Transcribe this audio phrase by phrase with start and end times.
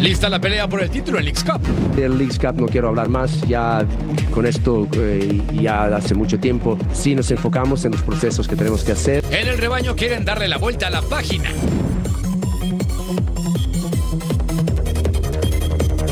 [0.00, 1.60] Lista la pelea por el título en Leagues Cup.
[1.94, 3.86] Del Leagues Cup no quiero hablar más, ya
[4.34, 6.76] con esto eh, ya hace mucho tiempo.
[6.92, 9.24] Sí nos enfocamos en los procesos que tenemos que hacer.
[9.30, 11.50] En el rebaño quieren darle la vuelta a la página.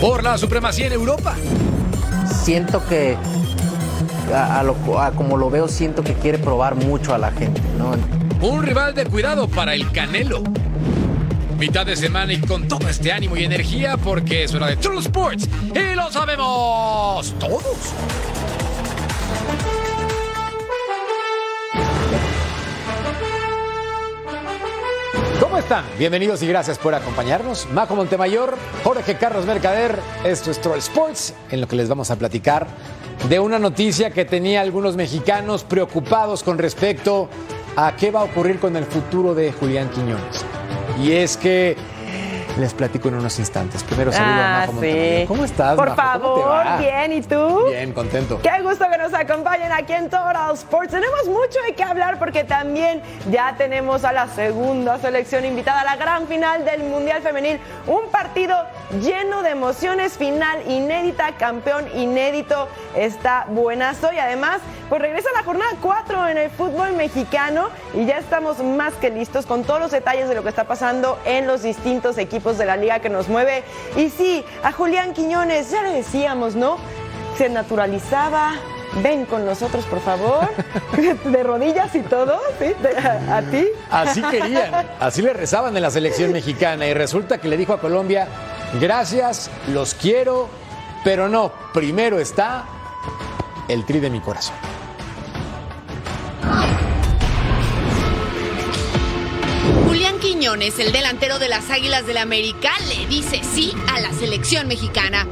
[0.00, 1.34] Por la supremacía en Europa.
[2.44, 3.16] Siento que,
[4.32, 4.76] a, lo,
[5.16, 7.60] como lo veo, siento que quiere probar mucho a la gente.
[7.76, 8.19] ¿no?
[8.40, 10.42] Un rival de cuidado para el Canelo
[11.60, 15.00] mitad de semana y con todo este ánimo y energía porque es hora de True
[15.00, 17.76] Sports y lo sabemos todos.
[25.38, 25.84] ¿Cómo están?
[25.98, 27.68] Bienvenidos y gracias por acompañarnos.
[27.74, 32.16] Majo Montemayor, Jorge Carlos Mercader, esto es Troll Sports, en lo que les vamos a
[32.16, 32.66] platicar
[33.28, 37.28] de una noticia que tenía algunos mexicanos preocupados con respecto
[37.76, 40.44] a qué va a ocurrir con el futuro de Julián Quiñones.
[41.00, 41.76] Y es que
[42.58, 43.82] les platico en unos instantes.
[43.84, 44.86] Primero saludo a Ah, Majo sí.
[44.88, 45.28] Montaño.
[45.28, 46.20] ¿Cómo estás, Por Majo?
[46.20, 46.76] ¿Cómo te favor, va?
[46.78, 47.64] bien, ¿y tú?
[47.68, 48.40] Bien, contento.
[48.42, 50.90] Qué gusto que nos acompañen aquí en Total Sports.
[50.90, 55.84] Tenemos mucho de qué hablar porque también ya tenemos a la segunda selección invitada a
[55.84, 57.60] la gran final del Mundial Femenil.
[57.86, 58.56] Un partido
[59.00, 62.68] lleno de emociones, final inédita, campeón inédito.
[62.96, 64.58] Está buenazo y además,
[64.90, 69.46] pues regresa la jornada 4 en el fútbol mexicano y ya estamos más que listos
[69.46, 72.76] con todos los detalles de lo que está pasando en los distintos equipos de la
[72.76, 73.62] liga que nos mueve.
[73.96, 76.76] Y sí, a Julián Quiñones, ya le decíamos, ¿no?
[77.38, 78.54] Se naturalizaba.
[79.04, 80.48] Ven con nosotros, por favor.
[81.24, 82.74] De rodillas y todo, ¿sí?
[83.00, 83.68] A, a ti.
[83.92, 87.80] Así querían, así le rezaban en la selección mexicana y resulta que le dijo a
[87.80, 88.26] Colombia,
[88.80, 90.48] gracias, los quiero,
[91.04, 92.64] pero no, primero está
[93.68, 94.56] el tri de mi corazón.
[100.32, 105.26] El delantero de las Águilas del América, le dice sí a la selección mexicana.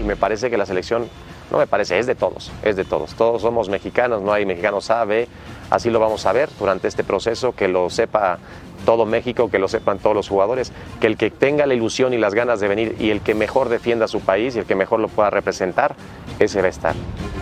[0.00, 1.08] y me parece que la selección,
[1.50, 3.14] no me parece, es de todos, es de todos.
[3.14, 5.28] Todos somos mexicanos, no hay mexicanos A, B,
[5.70, 8.38] así lo vamos a ver durante este proceso, que lo sepa
[8.84, 12.18] todo México, que lo sepan todos los jugadores, que el que tenga la ilusión y
[12.18, 14.74] las ganas de venir y el que mejor defienda a su país y el que
[14.74, 15.94] mejor lo pueda representar,
[16.38, 16.94] ese va a estar.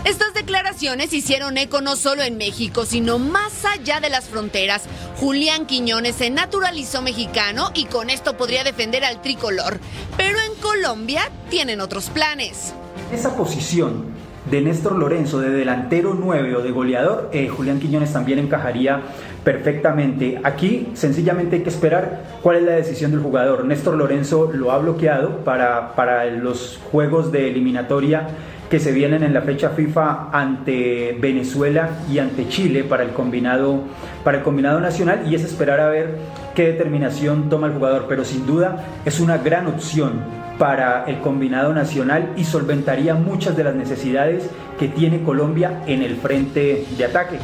[0.03, 4.83] Estas declaraciones hicieron eco no solo en México, sino más allá de las fronteras.
[5.19, 9.79] Julián Quiñones se naturalizó mexicano y con esto podría defender al tricolor.
[10.15, 12.73] Pero en Colombia tienen otros planes.
[13.11, 14.03] Esa posición
[14.51, 19.01] de Néstor Lorenzo, de delantero 9 o de goleador, eh, Julián Quiñones también encajaría
[19.45, 20.41] perfectamente.
[20.43, 23.63] Aquí sencillamente hay que esperar cuál es la decisión del jugador.
[23.63, 28.27] Néstor Lorenzo lo ha bloqueado para, para los juegos de eliminatoria
[28.69, 33.83] que se vienen en la fecha FIFA ante Venezuela y ante Chile para el combinado,
[34.25, 36.17] para el combinado nacional y es esperar a ver
[36.55, 41.73] qué determinación toma el jugador, pero sin duda es una gran opción para el combinado
[41.73, 47.39] nacional y solventaría muchas de las necesidades que tiene Colombia en el frente de ataque.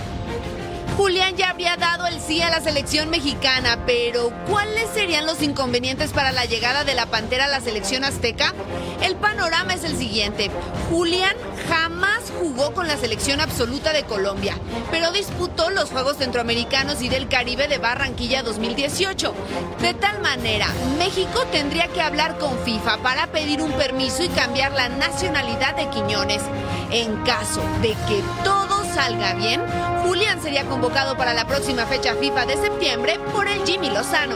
[0.98, 6.12] Julián ya habría dado el sí a la selección mexicana, pero ¿cuáles serían los inconvenientes
[6.12, 8.54] para la llegada de la Pantera a la selección azteca?
[9.02, 10.52] El panorama es el siguiente.
[10.92, 11.36] Julián
[11.68, 14.56] jamás jugó con la selección absoluta de Colombia,
[14.92, 19.34] pero disputó los Juegos Centroamericanos y del Caribe de Barranquilla 2018.
[19.82, 20.68] De tal manera,
[21.00, 25.90] México tendría que hablar con FIFA para pedir un permiso y cambiar la nacionalidad de
[25.90, 26.44] Quiñones.
[26.92, 29.62] En caso de que todo salga bien,
[30.04, 34.36] Julián sería convocado para la próxima fecha FIFA de septiembre por el Jimmy Lozano.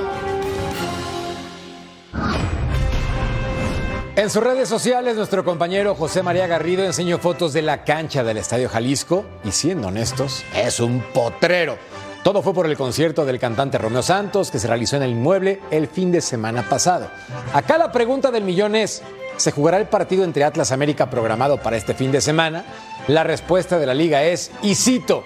[4.16, 8.38] En sus redes sociales, nuestro compañero José María Garrido enseñó fotos de la cancha del
[8.38, 11.78] Estadio Jalisco y siendo honestos, es un potrero.
[12.24, 15.62] Todo fue por el concierto del cantante Romeo Santos que se realizó en el inmueble
[15.70, 17.12] el fin de semana pasado.
[17.54, 19.04] Acá la pregunta del millón es,
[19.38, 22.66] ¿se jugará el partido entre Atlas América programado para este fin de semana?
[23.08, 25.24] La respuesta de la liga es, y cito,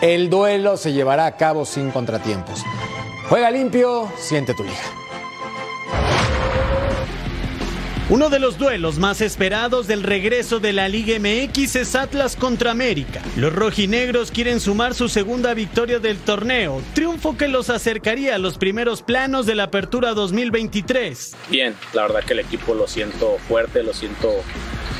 [0.00, 2.62] el duelo se llevará a cabo sin contratiempos.
[3.28, 4.78] Juega limpio, siente tu liga.
[8.10, 12.70] Uno de los duelos más esperados del regreso de la Liga MX es Atlas contra
[12.70, 13.22] América.
[13.34, 18.58] Los rojinegros quieren sumar su segunda victoria del torneo, triunfo que los acercaría a los
[18.58, 21.34] primeros planos de la apertura 2023.
[21.50, 24.28] Bien, la verdad que el equipo lo siento fuerte, lo siento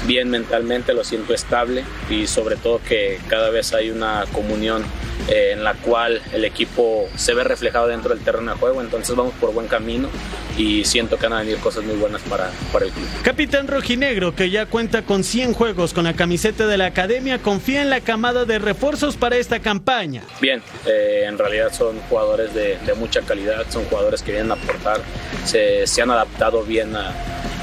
[0.07, 4.85] bien mentalmente, lo siento estable y sobre todo que cada vez hay una comunión
[5.29, 9.17] eh, en la cual el equipo se ve reflejado dentro del terreno de juego, entonces
[9.17, 10.09] vamos por buen camino.
[10.57, 13.05] y siento que van a venir cosas muy buenas para, para el club.
[13.25, 17.83] Capitán Rojinegro, que ya cuenta con 100 juegos con la camiseta de la academia, confía
[17.83, 20.23] en la camada de refuerzos para esta campaña.
[20.41, 24.55] Bien, eh, en realidad son jugadores de, de, mucha calidad, son jugadores que vienen a
[24.55, 25.01] aportar,
[25.45, 27.13] se, se han adaptado bien a,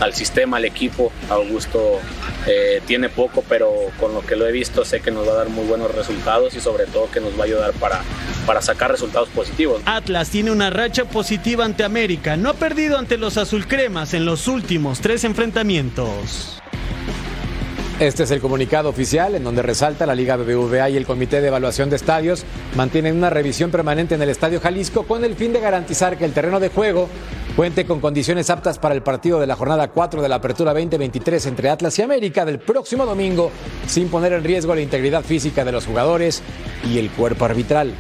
[0.02, 1.12] al sistema, al equipo.
[1.30, 2.00] Augusto
[2.46, 5.36] eh, tiene poco, pero con lo que lo he visto sé que nos va a
[5.36, 8.02] dar muy buenos resultados y sobre todo que nos va a ayudar para,
[8.46, 9.82] para sacar resultados positivos.
[9.86, 14.48] Atlas tiene una racha positiva ante América, no ha perdido ante los azulcremas en los
[14.48, 16.62] últimos tres enfrentamientos.
[18.02, 21.50] Este es el comunicado oficial en donde resalta la Liga BBVA y el Comité de
[21.50, 22.46] Evaluación de Estadios
[22.76, 26.34] mantienen una revisión permanente en el Estadio Jalisco con el fin de garantizar que el
[26.34, 27.08] terreno de juego
[27.56, 31.46] cuente con condiciones aptas para el partido de la jornada 4 de la Apertura 2023
[31.46, 33.52] entre Atlas y América del próximo domingo,
[33.86, 36.42] sin poner en riesgo la integridad física de los jugadores
[36.92, 37.94] y el cuerpo arbitral.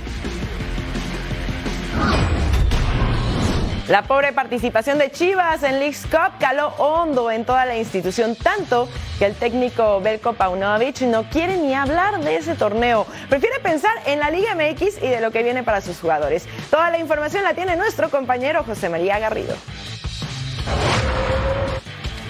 [3.91, 8.87] La pobre participación de Chivas en League's Cup caló hondo en toda la institución, tanto
[9.19, 13.05] que el técnico Belko Paunovic no quiere ni hablar de ese torneo.
[13.27, 16.47] Prefiere pensar en la Liga MX y de lo que viene para sus jugadores.
[16.69, 19.57] Toda la información la tiene nuestro compañero José María Garrido.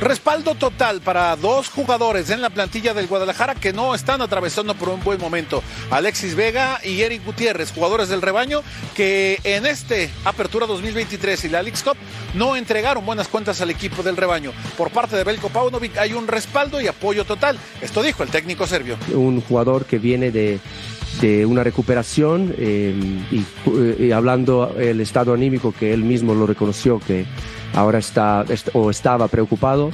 [0.01, 4.89] Respaldo total para dos jugadores en la plantilla del Guadalajara que no están atravesando por
[4.89, 5.61] un buen momento.
[5.91, 8.63] Alexis Vega y Eric Gutiérrez, jugadores del rebaño
[8.95, 11.97] que en este Apertura 2023 y la Leagues Cup
[12.33, 14.53] no entregaron buenas cuentas al equipo del rebaño.
[14.75, 17.59] Por parte de Belko Paunovic hay un respaldo y apoyo total.
[17.79, 18.97] Esto dijo el técnico serbio.
[19.13, 20.59] Un jugador que viene de,
[21.21, 22.95] de una recuperación eh,
[23.29, 27.27] y, y, hablando el estado anímico que él mismo lo reconoció que
[27.73, 29.91] ahora está o estaba preocupado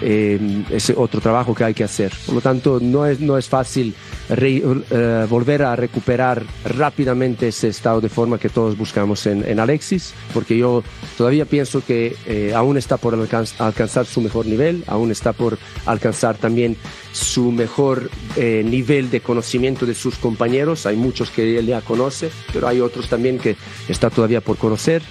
[0.00, 3.48] eh, es otro trabajo que hay que hacer por lo tanto no es, no es
[3.48, 3.94] fácil
[4.30, 10.56] eh, volver a recuperar rápidamente ese estado de forma que todos buscamos en, Alexis porque
[10.56, 10.84] yo
[11.16, 15.58] todavía pienso que eh, aún está por alcanz, alcanzar su mejor nivel aún está por
[15.86, 16.76] alcanzar también
[17.18, 20.86] su mejor eh, nivel de conocimiento de sus compañeros.
[20.86, 23.56] Hay muchos que él ya conoce, pero hay otros también que
[23.88, 25.02] está todavía por conocer.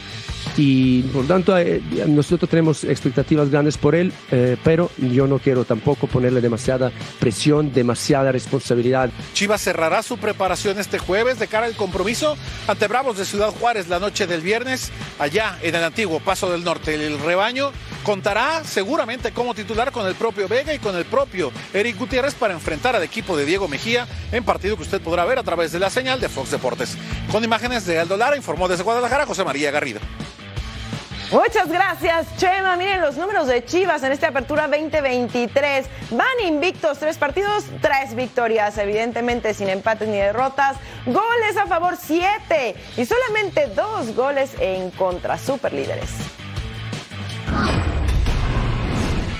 [0.57, 5.65] Y por tanto, eh, nosotros tenemos expectativas grandes por él, eh, pero yo no quiero
[5.65, 9.11] tampoco ponerle demasiada presión, demasiada responsabilidad.
[9.33, 12.35] Chivas cerrará su preparación este jueves de cara al compromiso
[12.67, 16.63] ante Bravos de Ciudad Juárez la noche del viernes, allá en el antiguo Paso del
[16.63, 16.95] Norte.
[16.95, 17.71] El rebaño
[18.03, 22.53] contará seguramente como titular con el propio Vega y con el propio Eric Gutiérrez para
[22.53, 25.79] enfrentar al equipo de Diego Mejía en partido que usted podrá ver a través de
[25.79, 26.97] la señal de Fox Deportes.
[27.31, 29.99] Con imágenes de Aldo Lara, informó desde Guadalajara José María Garrido.
[31.31, 32.77] Muchas gracias, Chema.
[32.77, 35.85] Miren los números de Chivas en esta apertura 2023.
[36.11, 40.77] Van invictos, tres partidos, tres victorias, evidentemente sin empates ni derrotas.
[41.05, 42.75] Goles a favor, siete.
[42.95, 46.11] Y solamente dos goles en contra, super líderes.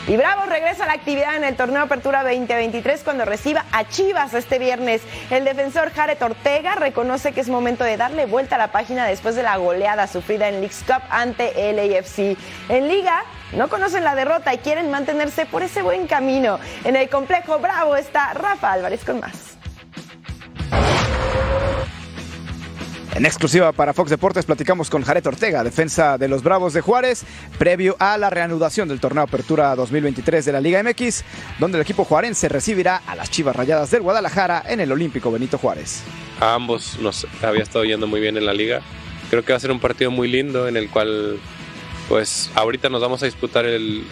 [0.08, 4.34] Y Bravo regresa a la actividad en el torneo Apertura 2023 cuando reciba a Chivas
[4.34, 5.02] este viernes.
[5.30, 9.36] El defensor Jared Ortega reconoce que es momento de darle vuelta a la página después
[9.36, 12.38] de la goleada sufrida en League's Cup ante el AFC.
[12.70, 16.58] En Liga no conocen la derrota y quieren mantenerse por ese buen camino.
[16.86, 19.47] En el complejo Bravo está Rafa Álvarez con más.
[23.18, 27.24] En exclusiva para Fox Deportes platicamos con Jared Ortega, defensa de los Bravos de Juárez,
[27.58, 31.24] previo a la reanudación del torneo Apertura 2023 de la Liga MX,
[31.58, 35.58] donde el equipo juarense recibirá a las Chivas Rayadas del Guadalajara en el Olímpico Benito
[35.58, 36.04] Juárez.
[36.40, 38.82] A ambos nos había estado yendo muy bien en la liga.
[39.32, 41.40] Creo que va a ser un partido muy lindo en el cual,
[42.10, 44.06] pues, ahorita nos vamos a disputar el,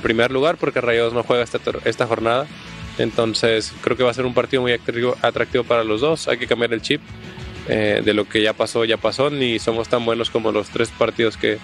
[0.00, 2.46] primer lugar porque Rayados no juega esta, esta jornada.
[2.96, 6.26] Entonces creo que va a ser un partido muy atractivo para los dos.
[6.26, 7.02] Hay que cambiar el chip.
[7.72, 10.88] Eh, de lo que ya pasó, ya pasó, ni somos tan buenos como los tres
[10.88, 11.58] partidos que,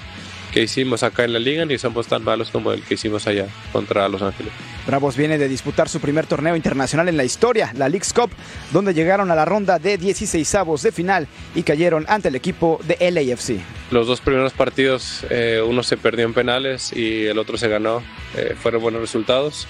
[0.52, 3.48] que hicimos acá en la liga, ni somos tan malos como el que hicimos allá
[3.72, 4.52] contra Los Ángeles.
[4.86, 8.30] Bravos viene de disputar su primer torneo internacional en la historia, la League's Cup,
[8.72, 12.78] donde llegaron a la ronda de 16 avos de final y cayeron ante el equipo
[12.84, 13.58] de LAFC.
[13.90, 18.00] Los dos primeros partidos, eh, uno se perdió en penales y el otro se ganó,
[18.36, 19.66] eh, fueron buenos resultados,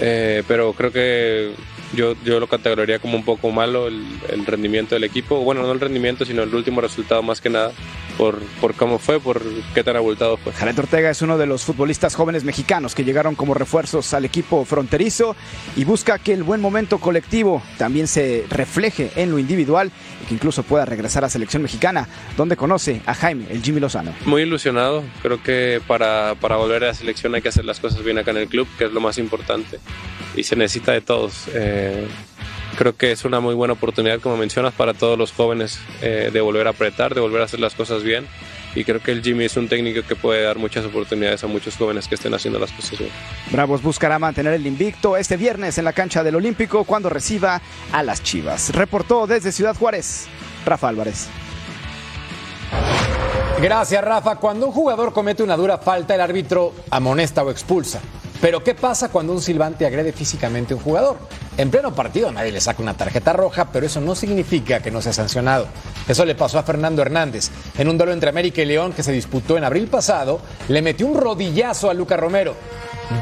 [0.00, 1.52] eh, pero creo que
[1.94, 5.40] yo, yo lo categorizaría como un poco malo el, el, rendimiento del equipo.
[5.40, 7.72] Bueno, no el rendimiento, sino el último resultado más que nada,
[8.16, 9.42] por, por cómo fue, por
[9.74, 10.52] qué tan abultado fue.
[10.52, 14.64] Jared Ortega es uno de los futbolistas jóvenes mexicanos que llegaron como refuerzos al equipo
[14.64, 15.36] fronterizo
[15.76, 19.90] y busca que el buen momento colectivo también se refleje en lo individual
[20.22, 24.14] y que incluso pueda regresar a selección mexicana, donde conoce a Jaime, el Jimmy Lozano.
[24.24, 28.02] Muy ilusionado, creo que para, para volver a la selección hay que hacer las cosas
[28.02, 29.78] bien acá en el club, que es lo más importante,
[30.34, 31.48] y se necesita de todos.
[31.76, 32.08] Eh,
[32.78, 36.40] creo que es una muy buena oportunidad, como mencionas, para todos los jóvenes eh, de
[36.40, 38.26] volver a apretar, de volver a hacer las cosas bien.
[38.74, 41.76] y creo que el Jimmy es un técnico que puede dar muchas oportunidades a muchos
[41.76, 43.10] jóvenes que estén haciendo las cosas bien.
[43.50, 48.02] Bravos buscará mantener el invicto este viernes en la cancha del Olímpico cuando reciba a
[48.02, 48.74] las Chivas.
[48.74, 50.26] Reportó desde Ciudad Juárez,
[50.66, 51.28] Rafa Álvarez.
[53.62, 54.36] Gracias, Rafa.
[54.36, 58.02] Cuando un jugador comete una dura falta, el árbitro amonesta o expulsa.
[58.40, 61.16] Pero ¿qué pasa cuando un silbante agrede físicamente a un jugador?
[61.56, 65.00] En pleno partido nadie le saca una tarjeta roja, pero eso no significa que no
[65.00, 65.66] sea sancionado.
[66.06, 67.50] Eso le pasó a Fernando Hernández.
[67.78, 71.06] En un duelo entre América y León que se disputó en abril pasado, le metió
[71.06, 72.54] un rodillazo a Luca Romero.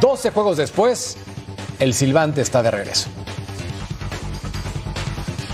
[0.00, 1.16] 12 juegos después,
[1.78, 3.08] el silbante está de regreso.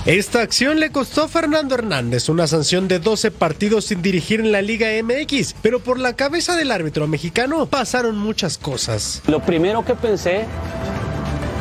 [0.07, 4.51] Esta acción le costó a Fernando Hernández una sanción de 12 partidos sin dirigir en
[4.51, 9.21] la Liga MX, pero por la cabeza del árbitro mexicano pasaron muchas cosas.
[9.27, 10.47] Lo primero que pensé,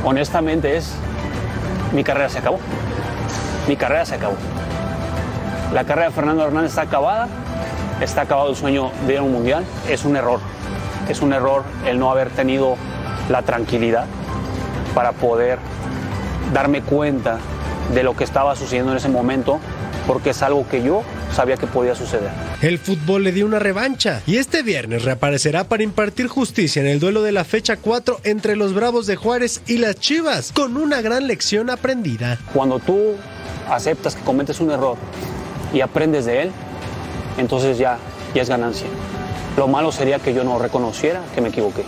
[0.06, 0.94] honestamente, es
[1.94, 2.60] mi carrera se acabó.
[3.68, 4.38] Mi carrera se acabó.
[5.74, 7.28] La carrera de Fernando Hernández está acabada,
[8.00, 9.66] está acabado el sueño de ir a un mundial.
[9.90, 10.40] Es un error.
[11.10, 12.78] Es un error el no haber tenido
[13.30, 14.06] la tranquilidad
[14.96, 15.60] para poder
[16.54, 17.40] darme cuenta
[17.94, 19.60] de lo que estaba sucediendo en ese momento,
[20.08, 21.04] porque es algo que yo
[21.34, 22.30] sabía que podía suceder.
[22.62, 27.00] El fútbol le dio una revancha y este viernes reaparecerá para impartir justicia en el
[27.00, 31.02] duelo de la fecha 4 entre los Bravos de Juárez y las Chivas, con una
[31.02, 32.38] gran lección aprendida.
[32.54, 33.16] Cuando tú
[33.70, 34.98] aceptas que cometes un error
[35.74, 36.52] y aprendes de él,
[37.38, 37.98] entonces ya,
[38.34, 38.88] ya es ganancia.
[39.58, 41.84] Lo malo sería que yo no reconociera que me equivoqué.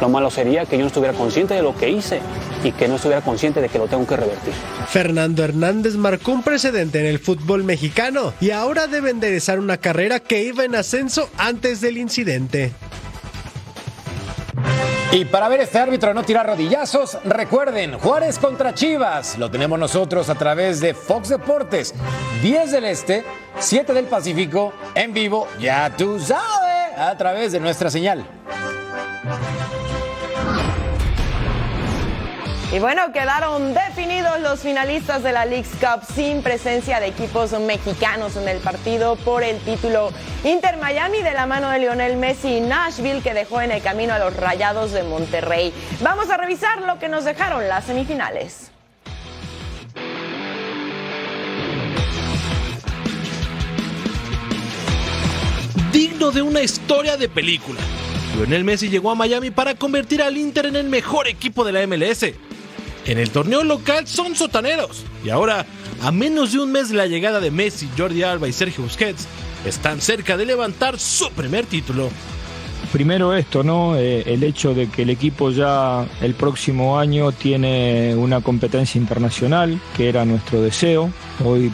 [0.00, 2.20] Lo malo sería que yo no estuviera consciente de lo que hice
[2.62, 4.52] y que no estuviera consciente de que lo tengo que revertir.
[4.88, 10.20] Fernando Hernández marcó un precedente en el fútbol mexicano y ahora debe enderezar una carrera
[10.20, 12.72] que iba en ascenso antes del incidente.
[15.12, 19.38] Y para ver este árbitro no tirar rodillazos, recuerden, Juárez contra Chivas.
[19.38, 21.94] Lo tenemos nosotros a través de Fox Deportes.
[22.42, 23.24] 10 del Este,
[23.60, 28.26] 7 del Pacífico, en vivo, ya tú sabes, a través de nuestra señal.
[32.72, 38.36] Y bueno, quedaron definidos los finalistas de la League's Cup sin presencia de equipos mexicanos
[38.36, 40.10] en el partido por el título
[40.42, 44.14] Inter Miami de la mano de Lionel Messi y Nashville que dejó en el camino
[44.14, 45.72] a los Rayados de Monterrey.
[46.00, 48.72] Vamos a revisar lo que nos dejaron las semifinales.
[55.92, 57.80] Digno de una historia de película.
[58.34, 61.86] Lionel Messi llegó a Miami para convertir al Inter en el mejor equipo de la
[61.86, 62.34] MLS.
[63.06, 65.04] En el torneo local son sotaneros.
[65.24, 65.66] Y ahora,
[66.02, 69.26] a menos de un mes de la llegada de Messi, Jordi Alba y Sergio Busquets,
[69.66, 72.08] están cerca de levantar su primer título.
[72.92, 73.96] Primero esto, ¿no?
[73.96, 79.80] Eh, el hecho de que el equipo ya el próximo año tiene una competencia internacional,
[79.96, 81.10] que era nuestro deseo.
[81.44, 81.72] Hoy,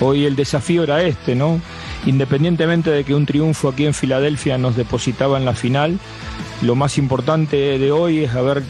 [0.00, 1.60] hoy el desafío era este, ¿no?
[2.06, 5.98] Independientemente de que un triunfo aquí en Filadelfia nos depositaba en la final,
[6.62, 8.62] lo más importante de hoy es haber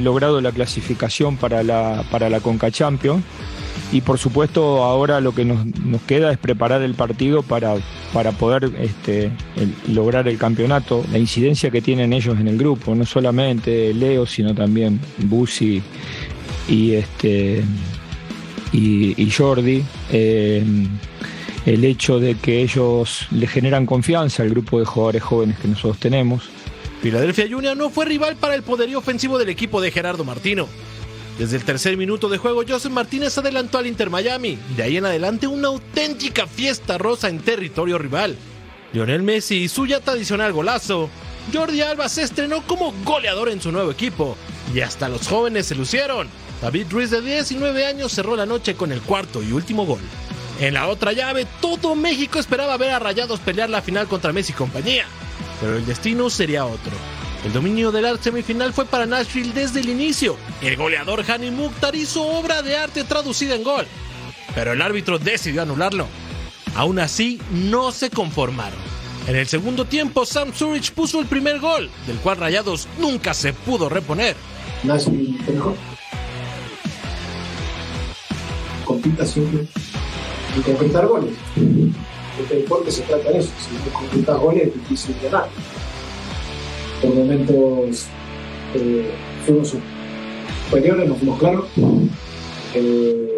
[0.00, 3.22] logrado la clasificación para la, para la Conca Champions.
[3.92, 7.74] Y por supuesto ahora lo que nos, nos queda es preparar el partido para,
[8.12, 9.30] para poder este,
[9.88, 11.04] lograr el campeonato.
[11.12, 15.82] La incidencia que tienen ellos en el grupo, no solamente Leo, sino también Busi
[16.68, 17.62] y, este,
[18.72, 19.84] y Jordi.
[20.10, 20.64] eh,
[21.66, 25.98] el hecho de que ellos le generan confianza al grupo de jugadores jóvenes que nosotros
[25.98, 26.48] tenemos.
[27.02, 30.68] Philadelphia Junior no fue rival para el poderío ofensivo del equipo de Gerardo Martino.
[31.36, 34.56] Desde el tercer minuto de juego, Joseph Martínez adelantó al Inter Miami.
[34.76, 38.36] De ahí en adelante, una auténtica fiesta rosa en territorio rival.
[38.92, 41.10] Lionel Messi y su ya tradicional golazo.
[41.52, 44.36] Jordi Alba se estrenó como goleador en su nuevo equipo.
[44.72, 46.28] Y hasta los jóvenes se lucieron.
[46.60, 50.00] David Ruiz, de 19 años, cerró la noche con el cuarto y último gol.
[50.60, 54.52] En la otra llave, todo México esperaba ver a Rayados pelear la final contra Messi
[54.52, 55.06] y compañía.
[55.62, 56.92] Pero el destino sería otro.
[57.44, 60.36] El dominio de la semifinal fue para Nashville desde el inicio.
[60.60, 63.86] El goleador Hani Mukhtar hizo obra de arte traducida en gol.
[64.56, 66.08] Pero el árbitro decidió anularlo.
[66.74, 68.78] Aún así, no se conformaron.
[69.28, 73.52] En el segundo tiempo, Sam Zurich puso el primer gol, del cual Rayados nunca se
[73.52, 74.34] pudo reponer.
[74.82, 75.76] Nashville mejor.
[78.84, 79.68] Compita siempre
[80.56, 81.34] en concretar goles.
[82.40, 83.50] Este deporte se trata de eso.
[83.58, 85.48] Si no concretas goles es difícil ganar.
[87.00, 88.06] Por momentos
[88.74, 89.10] eh,
[89.44, 89.74] fuimos
[90.68, 91.66] superiores, nos fuimos claros.
[92.74, 93.32] Eh,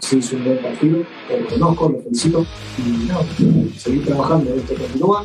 [0.00, 0.98] sí hizo un buen partido,
[1.30, 2.46] lo reconozco, lo felicito.
[2.78, 5.24] Y no, seguir trabajando, esto continúa.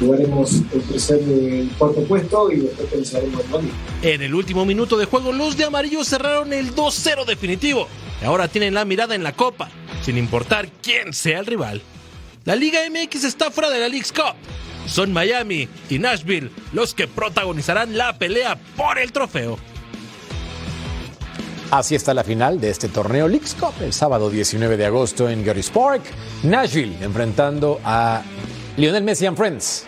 [0.00, 3.70] Jugaremos el tercer y el cuarto puesto y después pensaremos en dónde.
[4.02, 7.86] En el último minuto de juego, los de amarillo cerraron el 2-0 definitivo.
[8.24, 9.68] Ahora tienen la mirada en la copa,
[10.02, 11.82] sin importar quién sea el rival.
[12.44, 14.34] La Liga MX está fuera de la League's Cup.
[14.86, 19.58] Son Miami y Nashville los que protagonizarán la pelea por el trofeo.
[21.70, 25.44] Así está la final de este torneo League's Cup el sábado 19 de agosto en
[25.44, 26.02] Gettys Park,
[26.42, 28.22] Nashville, enfrentando a
[28.76, 29.86] Lionel Messi and Friends.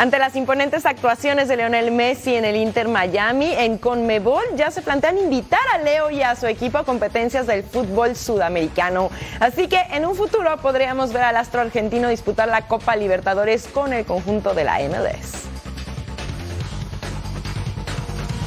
[0.00, 4.80] Ante las imponentes actuaciones de Leonel Messi en el Inter Miami, en Conmebol ya se
[4.80, 9.10] plantean invitar a Leo y a su equipo a competencias del fútbol sudamericano.
[9.40, 13.92] Así que en un futuro podríamos ver al astro argentino disputar la Copa Libertadores con
[13.92, 15.42] el conjunto de la MLS.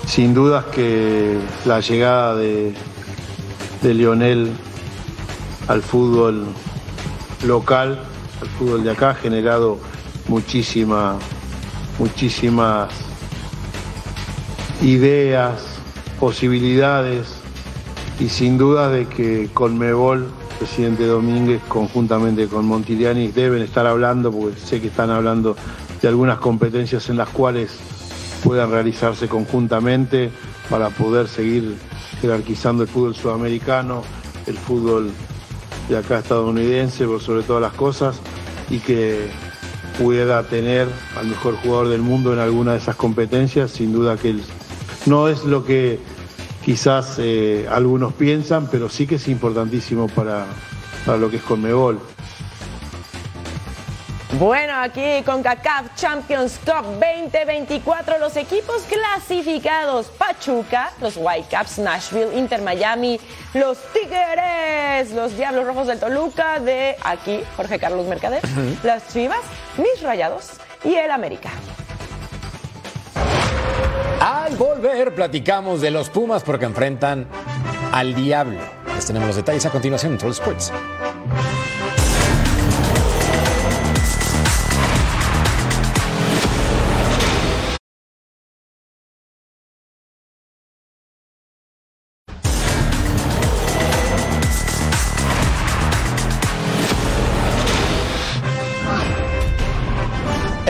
[0.08, 2.74] Sin dudas que la llegada de,
[3.84, 4.52] de Lionel
[5.68, 6.48] al fútbol
[7.44, 8.00] local,
[8.42, 9.78] al fútbol de acá, ha generado
[10.28, 11.20] muchísima
[12.04, 12.92] muchísimas
[14.82, 15.64] ideas,
[16.20, 17.28] posibilidades
[18.20, 20.28] y sin duda de que Conmebol,
[20.60, 25.56] presidente Domínguez, conjuntamente con Montiliani, deben estar hablando, porque sé que están hablando
[26.02, 27.72] de algunas competencias en las cuales
[28.44, 30.30] puedan realizarse conjuntamente
[30.70, 31.78] para poder seguir
[32.20, 34.04] jerarquizando el fútbol sudamericano,
[34.46, 35.10] el fútbol
[35.88, 38.20] de acá estadounidense, por sobre todas las cosas,
[38.70, 39.30] y que
[39.98, 44.36] pueda tener al mejor jugador del mundo en alguna de esas competencias, sin duda que
[45.06, 46.00] no es lo que
[46.64, 50.46] quizás eh, algunos piensan, pero sí que es importantísimo para,
[51.06, 52.00] para lo que es Conmebol.
[54.44, 62.62] Bueno, aquí con CACAF Champions Cup 2024, los equipos clasificados: Pachuca, los Whitecaps, Nashville, Inter
[62.62, 63.18] Miami,
[63.54, 68.42] los Tigres, los Diablos Rojos del Toluca, de aquí Jorge Carlos Mercader,
[68.84, 69.40] las Chivas,
[69.78, 70.50] mis Rayados
[70.84, 71.50] y el América.
[74.20, 77.30] Al volver, platicamos de los Pumas porque enfrentan
[77.94, 78.60] al Diablo.
[78.94, 80.74] Les tenemos los detalles a continuación en Troll Sports.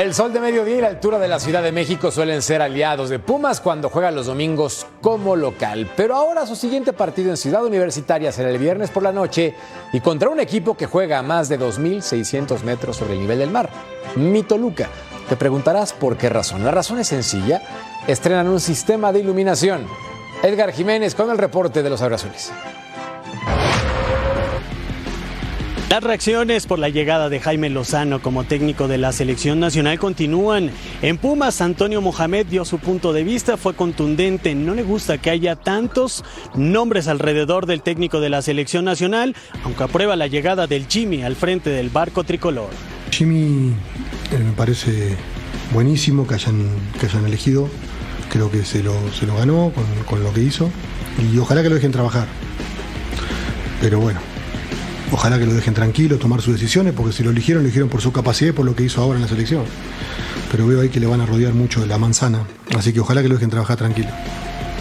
[0.03, 3.09] El sol de mediodía y la altura de la Ciudad de México suelen ser aliados
[3.09, 5.89] de Pumas cuando juegan los domingos como local.
[5.95, 9.55] Pero ahora su siguiente partido en Ciudad Universitaria será el viernes por la noche
[9.93, 13.49] y contra un equipo que juega a más de 2.600 metros sobre el nivel del
[13.49, 13.69] mar,
[14.17, 14.89] Mi Toluca.
[15.29, 16.65] Te preguntarás por qué razón.
[16.65, 17.61] La razón es sencilla.
[18.05, 19.87] Estrenan un sistema de iluminación.
[20.43, 22.51] Edgar Jiménez con el reporte de los abrazones.
[25.93, 30.71] Las reacciones por la llegada de Jaime Lozano como técnico de la selección nacional continúan.
[31.03, 34.55] En Pumas, Antonio Mohamed dio su punto de vista, fue contundente.
[34.55, 36.25] No le gusta que haya tantos
[36.55, 41.35] nombres alrededor del técnico de la selección nacional, aunque aprueba la llegada del Jimmy al
[41.35, 42.71] frente del barco tricolor.
[43.11, 43.75] Jimmy
[44.31, 45.15] eh, me parece
[45.71, 47.69] buenísimo que hayan, que hayan elegido.
[48.31, 50.71] Creo que se lo, se lo ganó con, con lo que hizo.
[51.31, 52.27] Y ojalá que lo dejen trabajar.
[53.79, 54.19] Pero bueno,
[55.13, 58.01] Ojalá que lo dejen tranquilo, tomar sus decisiones, porque si lo eligieron, lo eligieron por
[58.01, 59.63] su capacidad y por lo que hizo ahora en la selección.
[60.51, 63.21] Pero veo ahí que le van a rodear mucho de la manzana, así que ojalá
[63.21, 64.09] que lo dejen trabajar tranquilo.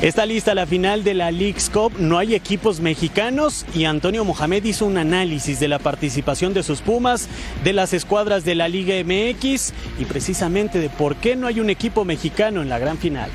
[0.01, 4.65] Está lista la final de la League's Cup, no hay equipos mexicanos y Antonio Mohamed
[4.65, 7.29] hizo un análisis de la participación de sus Pumas,
[7.63, 11.69] de las escuadras de la Liga MX y precisamente de por qué no hay un
[11.69, 13.31] equipo mexicano en la gran final.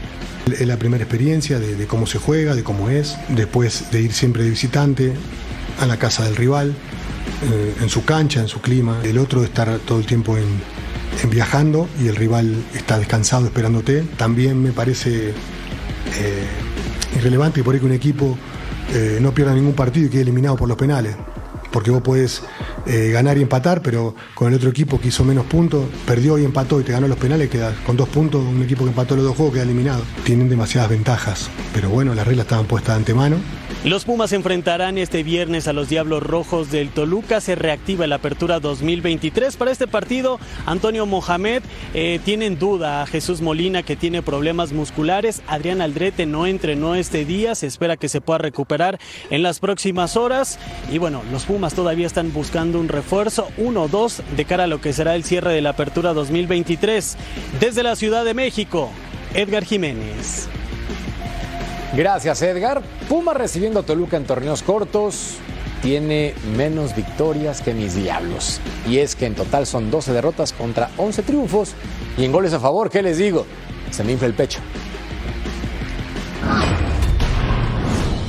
[0.51, 4.13] Es la primera experiencia de, de cómo se juega, de cómo es, después de ir
[4.13, 5.13] siempre de visitante,
[5.79, 6.75] a la casa del rival,
[7.43, 8.99] eh, en su cancha, en su clima.
[9.03, 10.59] El otro de estar todo el tiempo en,
[11.29, 14.03] viajando y el rival está descansado esperándote.
[14.17, 16.47] También me parece eh,
[17.15, 18.37] irrelevante por ahí que un equipo
[18.93, 21.15] eh, no pierda ningún partido y quede eliminado por los penales.
[21.71, 22.41] Porque vos podés
[22.87, 26.45] eh, ganar y empatar, pero con el otro equipo que hizo menos puntos, perdió y
[26.45, 29.25] empató y te ganó los penales, queda con dos puntos, un equipo que empató los
[29.25, 30.01] dos juegos queda eliminado.
[30.23, 33.37] Tienen demasiadas ventajas, pero bueno, las reglas estaban puestas de antemano.
[33.83, 37.39] Los Pumas enfrentarán este viernes a los Diablos Rojos del Toluca.
[37.39, 39.55] Se reactiva la apertura 2023.
[39.55, 41.61] Para este partido, Antonio Mohamed
[41.93, 45.41] eh, tiene en duda a Jesús Molina que tiene problemas musculares.
[45.47, 47.55] Adrián Aldrete no entrenó este día.
[47.55, 50.59] Se espera que se pueda recuperar en las próximas horas.
[50.91, 54.67] Y bueno, los Pumas todavía están buscando un refuerzo, uno o dos, de cara a
[54.67, 57.17] lo que será el cierre de la apertura 2023.
[57.59, 58.89] Desde la Ciudad de México,
[59.33, 60.47] Edgar Jiménez.
[61.95, 62.81] Gracias, Edgar.
[63.09, 65.37] Puma recibiendo a Toluca en torneos cortos.
[65.81, 68.59] Tiene menos victorias que mis diablos.
[68.87, 71.73] Y es que en total son 12 derrotas contra 11 triunfos.
[72.17, 73.45] Y en goles a favor, ¿qué les digo?
[73.91, 74.59] Se me infla el pecho.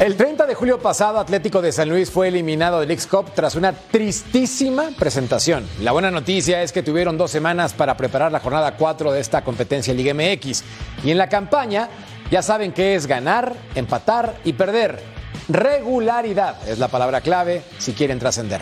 [0.01, 3.73] El 30 de julio pasado, Atlético de San Luis fue eliminado del X-Cup tras una
[3.73, 5.69] tristísima presentación.
[5.81, 9.43] La buena noticia es que tuvieron dos semanas para preparar la jornada 4 de esta
[9.43, 10.63] competencia Liga MX.
[11.03, 11.89] Y en la campaña
[12.31, 15.03] ya saben qué es ganar, empatar y perder.
[15.49, 18.61] Regularidad es la palabra clave si quieren trascender.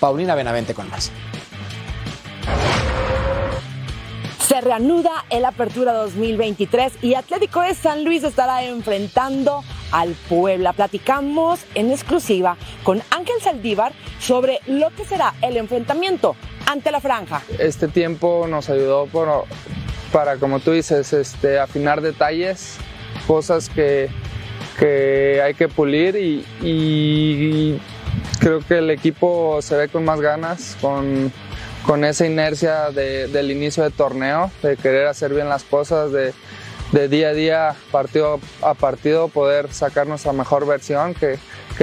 [0.00, 1.12] Paulina Benavente con más.
[4.40, 10.72] Se reanuda el Apertura 2023 y Atlético de San Luis estará enfrentando al Puebla.
[10.72, 17.42] Platicamos en exclusiva con Ángel Saldívar sobre lo que será el enfrentamiento ante la franja.
[17.58, 19.08] Este tiempo nos ayudó
[20.12, 22.76] para, como tú dices, este, afinar detalles,
[23.26, 24.08] cosas que,
[24.78, 27.80] que hay que pulir y,
[28.40, 31.32] creo que el equipo se ve con más ganas, con
[31.88, 36.34] con esa inercia del inicio del torneo, de querer hacer bien las cosas, de,
[36.92, 41.38] día a día, partido a partido, poder sacar nuestra mejor versión que,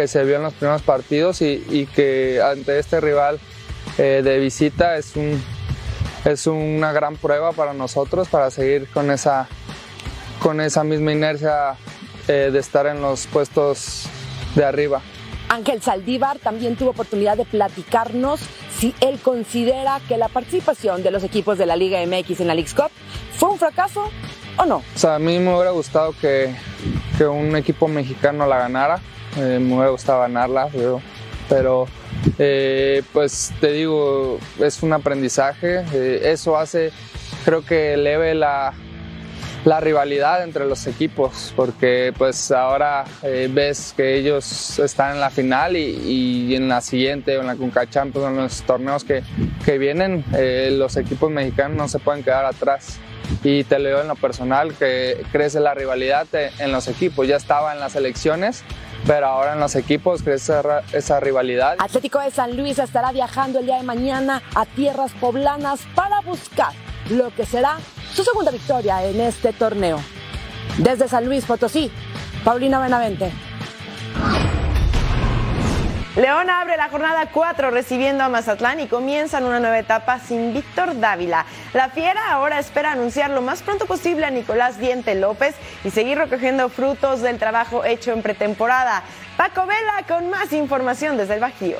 [0.07, 3.39] se vio en los primeros partidos y, que ante este rival
[3.97, 5.41] eh, de visita es, un,
[6.25, 9.47] es una gran prueba para nosotros para seguir con esa,
[10.41, 11.75] con esa misma inercia
[12.27, 14.05] eh, de estar en los puestos
[14.55, 15.01] de arriba.
[15.47, 18.41] Ángel Saldívar también tuvo oportunidad de platicarnos
[18.77, 22.55] si él considera que la participación de los equipos de la Liga MX en la
[22.55, 22.89] League's Cup
[23.37, 24.09] fue un fracaso
[24.57, 24.77] o no.
[24.77, 26.53] O sea, a mí me hubiera gustado que,
[27.17, 28.99] que un equipo mexicano la ganara,
[29.37, 31.01] eh, me hubiera gustado ganarla, pero,
[31.49, 31.87] pero
[32.37, 36.91] eh, pues te digo, es un aprendizaje, eh, eso hace,
[37.43, 38.73] creo que eleve la,
[39.65, 45.31] la rivalidad entre los equipos, porque pues ahora eh, ves que ellos están en la
[45.31, 49.23] final y, en la siguiente, en la Conca Champions, en los torneos que,
[49.65, 52.99] que vienen, eh, los equipos mexicanos no se pueden quedar atrás.
[53.43, 56.27] Y te leo en lo personal que crece la rivalidad
[56.59, 57.27] en los equipos.
[57.27, 58.63] Ya estaba en las elecciones,
[59.07, 60.53] pero ahora en los equipos crece
[60.93, 61.75] esa rivalidad.
[61.79, 66.73] Atlético de San Luis estará viajando el día de mañana a tierras poblanas para buscar
[67.09, 67.77] lo que será
[68.15, 69.99] su segunda victoria en este torneo.
[70.77, 71.91] Desde San Luis Potosí,
[72.45, 73.31] Paulina Benavente.
[76.15, 80.97] León abre la jornada 4 recibiendo a Mazatlán y comienzan una nueva etapa sin Víctor
[80.97, 81.45] Dávila.
[81.73, 86.17] La Fiera ahora espera anunciar lo más pronto posible a Nicolás Diente López y seguir
[86.17, 89.03] recogiendo frutos del trabajo hecho en pretemporada.
[89.35, 91.79] Paco Vela con más información desde el Bajío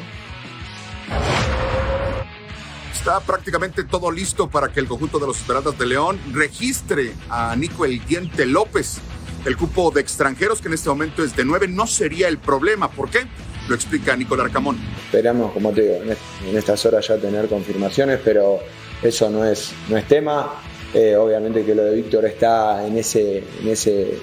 [3.06, 7.56] está prácticamente todo listo para que el conjunto de los Esmeraldas de León registre a
[7.56, 8.98] Nico El Diente López.
[9.46, 12.90] El cupo de extranjeros, que en este momento es de nueve, no sería el problema.
[12.90, 13.28] ¿Por qué?
[13.70, 14.80] Lo explica Nicolás Camón.
[15.06, 16.16] Esperamos, como te digo,
[16.50, 18.58] en estas horas ya tener confirmaciones, pero
[19.04, 20.54] eso no es, no es tema.
[20.92, 24.18] Eh, obviamente que lo de Víctor está en ese, en ese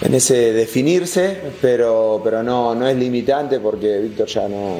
[0.00, 4.78] en ese definirse, pero, pero no, no es limitante porque Víctor ya no,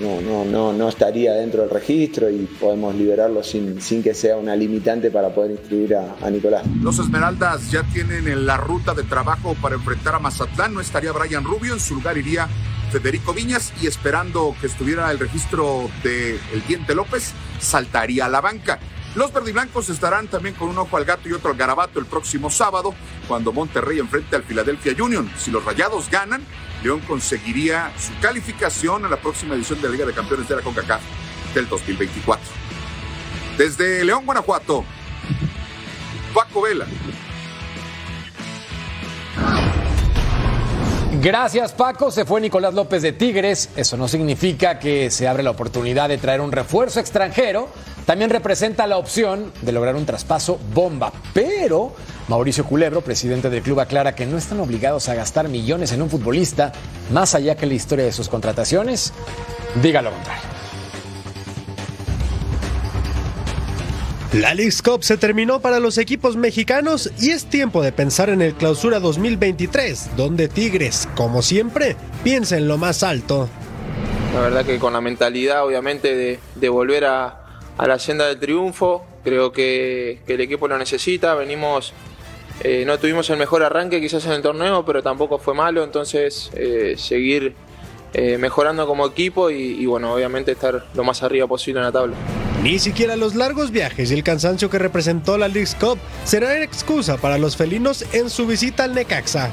[0.00, 4.54] no, no, no, estaría dentro del registro y podemos liberarlo sin, sin que sea una
[4.54, 6.64] limitante para poder inscribir a, Nicolás.
[6.80, 11.10] Los Esmeraldas ya tienen en la ruta de trabajo para enfrentar a Mazatlán, no estaría
[11.10, 12.48] Brian Rubio, en su lugar iría
[12.92, 18.40] Federico Viñas y esperando que estuviera el registro de El Diente López, saltaría a la
[18.40, 18.78] banca.
[19.14, 22.48] Los verdiblancos estarán también con un ojo al gato y otro al garabato el próximo
[22.48, 22.94] sábado,
[23.26, 25.30] cuando Monterrey enfrente al Philadelphia Union.
[25.36, 26.44] Si los rayados ganan,
[26.84, 30.62] León conseguiría su calificación a la próxima edición de la Liga de Campeones de la
[30.62, 31.00] CONCACAF
[31.54, 32.44] del 2024.
[33.58, 34.84] Desde León, Guanajuato,
[36.32, 36.86] Paco Vela.
[41.20, 43.68] Gracias Paco, se fue Nicolás López de Tigres.
[43.76, 47.68] Eso no significa que se abre la oportunidad de traer un refuerzo extranjero.
[48.06, 51.12] También representa la opción de lograr un traspaso bomba.
[51.32, 51.92] Pero
[52.28, 56.10] Mauricio Culebro, presidente del club, aclara que no están obligados a gastar millones en un
[56.10, 56.72] futbolista,
[57.12, 59.12] más allá que la historia de sus contrataciones.
[59.82, 60.60] Diga lo contrario.
[64.32, 68.42] La League's Cup se terminó para los equipos mexicanos y es tiempo de pensar en
[68.42, 73.48] el Clausura 2023, donde Tigres, como siempre, piensa en lo más alto.
[74.32, 77.39] La verdad que con la mentalidad, obviamente, de, volver a,
[77.86, 81.34] la senda del triunfo, creo que, el equipo lo necesita.
[81.34, 81.92] Venimos,
[82.62, 86.50] eh, no tuvimos el mejor arranque quizás en el torneo, pero tampoco fue malo, entonces
[86.54, 87.54] eh, seguir
[88.12, 92.16] eh, mejorando como equipo y, bueno, obviamente estar lo más arriba posible en la tabla.
[92.60, 97.16] Ni siquiera los largos viajes y el cansancio que representó la League's Cup será excusa
[97.18, 99.50] para los felinos en su visita al Necaxa.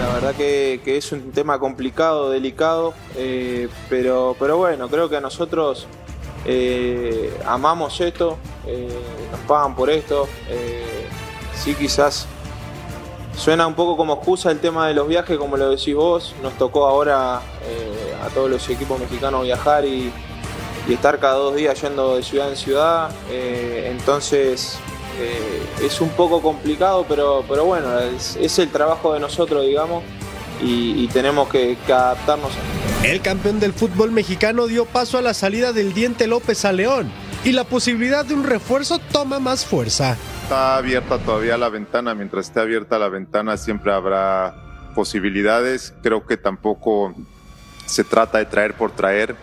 [0.00, 5.20] La verdad que, es un tema complicado, delicado, eh, pero, pero bueno, creo que a
[5.20, 5.88] nosotros
[6.44, 8.38] eh, amamos esto,
[9.30, 10.28] nos pagan por esto,
[11.54, 12.28] sí quizás
[13.38, 16.34] suena un poco como excusa el tema de los viajes, como lo decís vos.
[16.42, 20.12] Nos tocó ahora eh, a todos los equipos mexicanos viajar y,
[20.88, 23.10] y estar cada dos días yendo de ciudad en ciudad.
[23.30, 24.78] Eh, entonces
[25.20, 30.02] eh, es un poco complicado, pero, pero bueno, es, el trabajo de nosotros, digamos,
[30.60, 35.32] y, tenemos que, que adaptarnos a El campeón del fútbol mexicano dio paso a la
[35.32, 37.10] salida del Diente López a León
[37.44, 40.16] y la posibilidad de un refuerzo toma más fuerza.
[40.42, 45.94] Está abierta todavía la ventana, mientras esté abierta la ventana siempre habrá posibilidades.
[46.02, 47.14] Creo que tampoco
[47.86, 49.36] se trata de traer por traer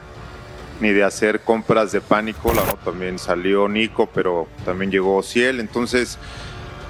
[0.82, 2.52] ni de hacer compras de pánico.
[2.84, 5.62] También salió Nico, pero también llegó Ciel.
[5.62, 6.20] Entonces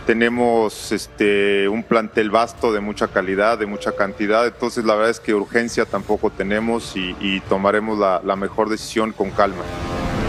[0.06, 4.48] tenemos este, un plantel vasto de mucha calidad, de mucha cantidad.
[4.48, 9.64] Entonces la verdad es que urgencia tampoco tenemos y, tomaremos la mejor decisión con calma.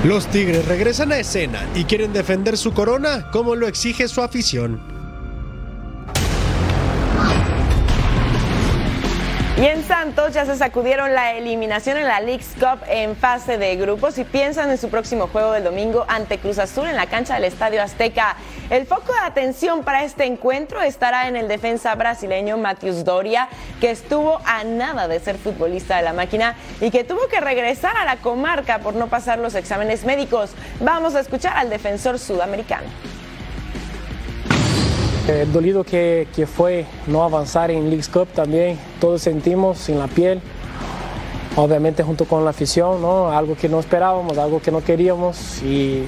[0.05, 4.96] Los Tigres regresan a escena y quieren defender su corona como lo exige su afición.
[9.59, 13.75] Y en Santos ya se sacudieron la eliminación en la League's Cup en fase de
[13.77, 17.37] grupos y piensan en su próximo juego del domingo ante Cruz Azul en la cancha
[17.37, 18.37] del Estadio Azteca.
[18.69, 23.49] El foco de atención para este encuentro estará en el defensa brasileño Matheus Doria,
[23.81, 27.97] que estuvo a nada de ser futbolista de la máquina y que tuvo que regresar
[27.97, 30.51] a la comarca por no pasar los exámenes médicos.
[30.81, 32.89] Vamos a escuchar al defensor sudamericano.
[35.29, 40.07] Eh, dolido que, que fue no avanzar en Leagues Cup también, todos sentimos en la
[40.07, 40.41] piel,
[41.57, 43.33] obviamente junto con la afición, ¿no?
[43.33, 46.05] algo que no esperábamos, algo que no queríamos y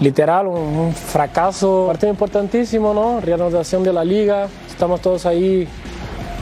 [0.00, 3.20] literal un, un fracaso, partido importantísimo, ¿no?
[3.20, 5.68] reanudación de la liga, estamos todos ahí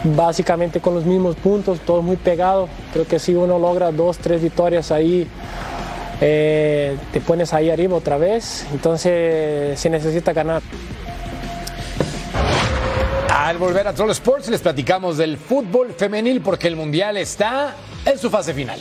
[0.05, 4.43] básicamente con los mismos puntos, todos muy pegados, creo que si uno logra dos, tres
[4.43, 5.29] victorias ahí,
[6.23, 10.63] eh, te pones ahí arriba otra vez, entonces se necesita ganar.
[13.53, 18.19] Al volver a Troll Sports les platicamos del fútbol femenil porque el Mundial está en
[18.19, 18.81] su fase final.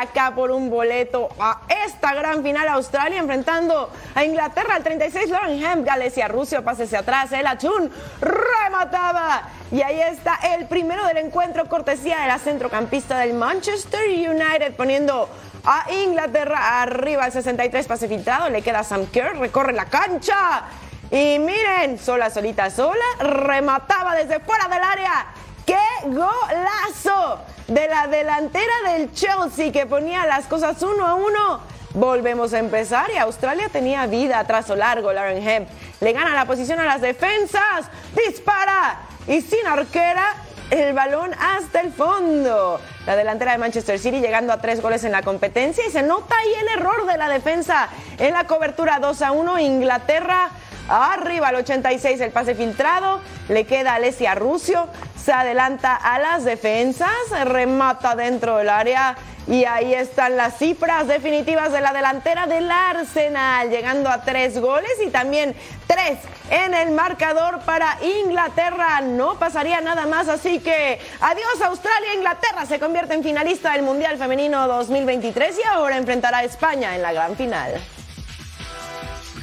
[0.00, 5.62] Acá por un boleto a esta gran final Australia enfrentando a Inglaterra al 36 Lauren
[5.62, 11.68] Hemp, Galecia Rusio, pásese atrás, el Achun remataba y ahí está el primero del encuentro
[11.68, 15.28] cortesía de la centrocampista del Manchester United poniendo
[15.64, 20.64] a Inglaterra arriba al 63 pase filtrado, le queda Sam Kerr, recorre la cancha
[21.10, 25.26] y miren, sola, solita, sola, remataba desde fuera del área.
[25.66, 27.40] ¡Qué golazo!
[27.70, 31.60] De la delantera del Chelsea que ponía las cosas uno a uno.
[31.94, 35.12] Volvemos a empezar y Australia tenía vida trazo largo.
[35.12, 35.68] Lauren Hemp
[36.00, 37.88] le gana la posición a las defensas.
[38.26, 40.34] Dispara y sin arquera
[40.70, 42.80] el balón hasta el fondo.
[43.06, 46.34] La delantera de Manchester City llegando a tres goles en la competencia y se nota
[46.36, 49.60] ahí el error de la defensa en la cobertura 2 a 1.
[49.60, 50.50] Inglaterra
[50.90, 53.20] arriba al 86 el pase filtrado.
[53.48, 54.88] Le queda a Alessia Rusio.
[55.22, 57.10] Se adelanta a las defensas.
[57.44, 59.16] Remata dentro del área.
[59.46, 64.92] Y ahí están las cifras definitivas de la delantera del Arsenal, llegando a tres goles
[65.04, 65.56] y también
[65.88, 66.18] tres
[66.50, 69.00] en el marcador para Inglaterra.
[69.00, 72.14] No pasaría nada más, así que adiós Australia.
[72.14, 77.02] Inglaterra se convierte en finalista del Mundial Femenino 2023 y ahora enfrentará a España en
[77.02, 77.72] la gran final.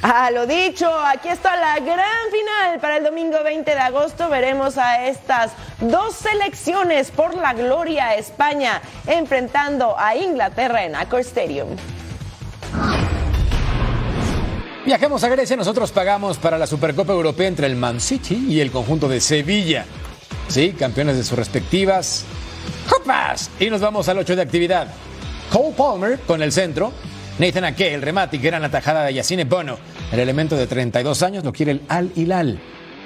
[0.02, 4.28] Ah, lo dicho, aquí está la gran final para el domingo 20 de agosto.
[4.28, 11.68] Veremos a estas dos selecciones por la gloria España enfrentando a Inglaterra en Accor Stadium.
[14.86, 18.70] Viajemos a Grecia, nosotros pagamos para la Supercopa Europea entre el Man City y el
[18.70, 19.84] conjunto de Sevilla.
[20.46, 22.24] Sí, campeones de sus respectivas
[22.88, 23.50] copas.
[23.58, 24.88] Y nos vamos al 8 de actividad.
[25.52, 26.92] Cole Palmer con el centro.
[27.38, 29.78] Nathan Ake, el remate y gran atajada de Yacine Bono.
[30.10, 32.58] El elemento de 32 años lo quiere el Al Hilal.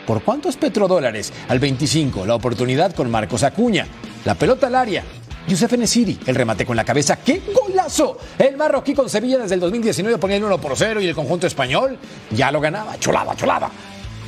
[0.06, 1.30] ¿Por cuántos petrodólares?
[1.48, 3.86] Al 25, la oportunidad con Marcos Acuña.
[4.24, 5.04] La pelota al área.
[5.46, 7.16] Yusef Nesiri, el remate con la cabeza.
[7.16, 8.16] ¡Qué golazo!
[8.38, 11.46] El marroquí con Sevilla desde el 2019 ponía el 1 por 0 y el conjunto
[11.46, 11.98] español
[12.30, 12.98] ya lo ganaba.
[12.98, 13.70] Cholada, cholada.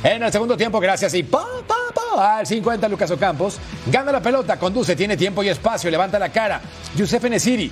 [0.03, 3.57] En el segundo tiempo, gracias y pa, pa, pa, al 50 Lucas Ocampos.
[3.91, 6.61] Gana la pelota, conduce, tiene tiempo y espacio, levanta la cara.
[6.95, 7.71] Yusef Nesiri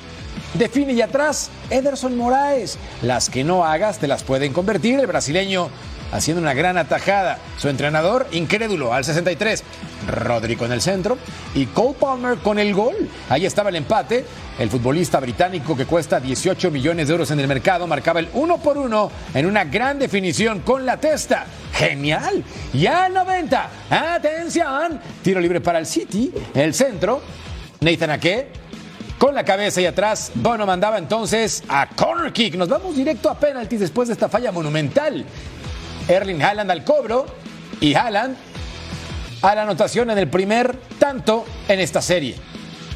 [0.54, 2.78] define y atrás Ederson Moraes.
[3.02, 5.00] Las que no hagas te las pueden convertir.
[5.00, 5.70] El brasileño
[6.13, 7.39] haciendo una gran atajada.
[7.58, 9.63] Su entrenador, incrédulo, al 63.
[10.08, 11.18] Rodri con el centro
[11.56, 13.10] y Cole Palmer con el gol.
[13.30, 14.26] Ahí estaba el empate.
[14.60, 18.60] El futbolista británico que cuesta 18 millones de euros en el mercado marcaba el uno
[18.60, 21.46] por uno en una gran definición con la testa.
[21.74, 22.44] Genial.
[22.74, 23.70] Ya 90.
[23.89, 25.00] Atención.
[25.24, 26.32] Tiro libre para el City.
[26.54, 27.22] El centro.
[27.82, 28.62] Nathan Ake
[29.24, 30.34] con la cabeza y atrás.
[30.36, 32.56] Bono mandaba entonces a corner kick.
[32.56, 35.24] Nos vamos directo a penaltis después de esta falla monumental.
[36.10, 37.26] Erling Haaland al cobro
[37.80, 38.36] y Haaland
[39.42, 42.36] a la anotación en el primer tanto en esta serie.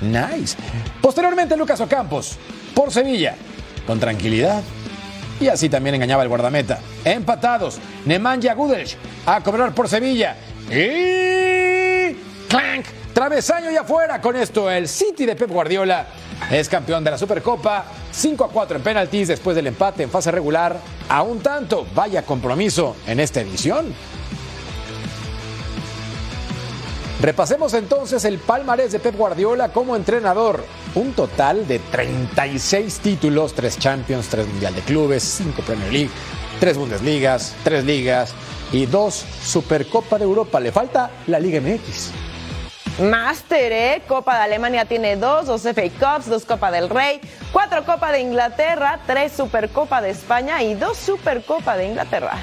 [0.02, 0.58] Nice.
[1.02, 2.38] Posteriormente Lucas Ocampos
[2.76, 3.36] por Sevilla
[3.86, 4.62] con tranquilidad
[5.40, 6.80] y así también engañaba el guardameta.
[7.06, 10.36] Empatados, Nemanja Gudelj a cobrar por Sevilla
[10.70, 12.14] y
[12.50, 12.86] clank,
[13.18, 14.22] travesaño y afuera.
[14.22, 16.06] Con esto el City de Pep Guardiola
[16.52, 20.30] es campeón de la Supercopa, 5 a 4 en penaltis después del empate en fase
[20.30, 20.80] regular.
[21.10, 23.92] A un tanto, vaya compromiso en esta edición.
[27.20, 30.64] Repasemos entonces el palmarés de Pep Guardiola como entrenador.
[30.94, 36.12] Un total de 36 títulos, 3 Champions, 3 Mundial de Clubes, 5 Premier League,
[36.60, 38.36] 3 Bundesligas, 3 ligas
[38.72, 40.60] y 2 Supercopa de Europa.
[40.60, 42.27] Le falta la Liga MX.
[43.00, 44.02] Master, ¿eh?
[44.08, 48.22] Copa de Alemania tiene dos, dos FA Cups, dos Copa del Rey, cuatro Copa de
[48.22, 52.34] Inglaterra, tres Supercopa de España y dos Supercopa de Inglaterra.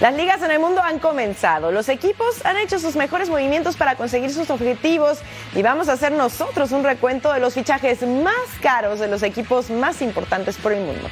[0.00, 3.94] Las ligas en el mundo han comenzado, los equipos han hecho sus mejores movimientos para
[3.94, 5.20] conseguir sus objetivos
[5.54, 9.70] y vamos a hacer nosotros un recuento de los fichajes más caros de los equipos
[9.70, 11.08] más importantes por el mundo.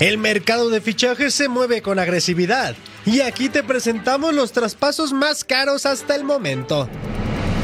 [0.00, 5.44] El mercado de fichajes se mueve con agresividad y aquí te presentamos los traspasos más
[5.44, 6.88] caros hasta el momento.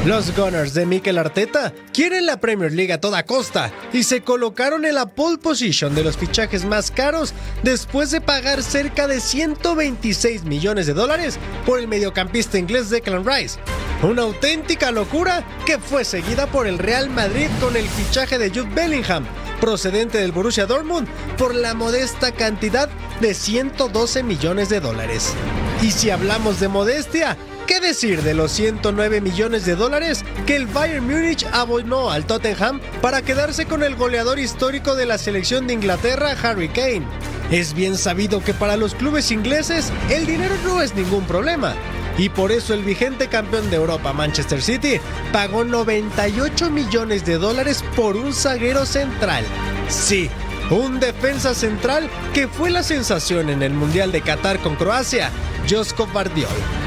[0.07, 4.85] Los Gunners de Mikel Arteta quieren la Premier League a toda costa y se colocaron
[4.85, 10.45] en la pole position de los fichajes más caros después de pagar cerca de 126
[10.45, 13.59] millones de dólares por el mediocampista inglés Declan Rice.
[14.01, 18.73] Una auténtica locura que fue seguida por el Real Madrid con el fichaje de Jude
[18.73, 19.25] Bellingham,
[19.59, 22.87] procedente del Borussia Dortmund, por la modesta cantidad
[23.19, 25.33] de 112 millones de dólares.
[25.81, 27.35] Y si hablamos de modestia,
[27.67, 32.79] ¿Qué decir de los 109 millones de dólares que el Bayern Múnich abonó al Tottenham
[33.01, 37.05] para quedarse con el goleador histórico de la selección de Inglaterra, Harry Kane?
[37.51, 41.75] Es bien sabido que para los clubes ingleses el dinero no es ningún problema.
[42.17, 45.01] Y por eso el vigente campeón de Europa, Manchester City,
[45.33, 49.43] pagó 98 millones de dólares por un zaguero central.
[49.89, 50.29] Sí,
[50.69, 55.31] un defensa central que fue la sensación en el Mundial de Qatar con Croacia,
[55.69, 56.86] Josko Bardiol.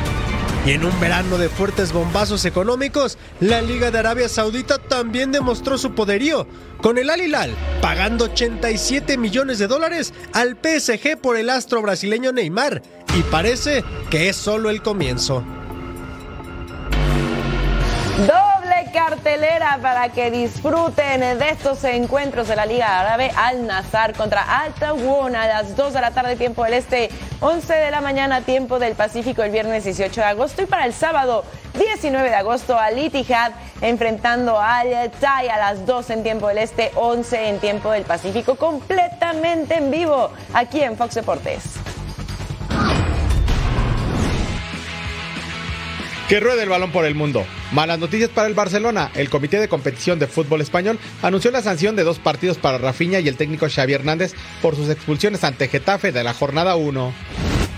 [0.67, 5.79] Y en un verano de fuertes bombazos económicos, la Liga de Arabia Saudita también demostró
[5.79, 6.47] su poderío,
[6.83, 12.33] con el Al Hilal pagando 87 millones de dólares al PSG por el astro brasileño
[12.33, 12.83] Neymar,
[13.19, 15.45] y parece que es solo el comienzo.
[19.11, 24.73] Cartelera para que disfruten de estos encuentros de la Liga Árabe Al Nazar contra Al
[24.75, 28.79] Tawun a las 2 de la tarde tiempo del Este, 11 de la mañana tiempo
[28.79, 31.45] del Pacífico el viernes 18 de agosto y para el sábado
[31.75, 36.93] 19 de agosto Al Ittihad enfrentando al Tai a las 2 en tiempo del Este,
[36.95, 41.90] 11 en tiempo del Pacífico completamente en vivo aquí en Fox Deportes.
[46.31, 47.45] Que ruede el balón por el mundo.
[47.73, 49.11] Malas noticias para el Barcelona.
[49.17, 53.19] El Comité de Competición de Fútbol Español anunció la sanción de dos partidos para Rafinha
[53.19, 57.13] y el técnico Xavi Hernández por sus expulsiones ante Getafe de la jornada 1.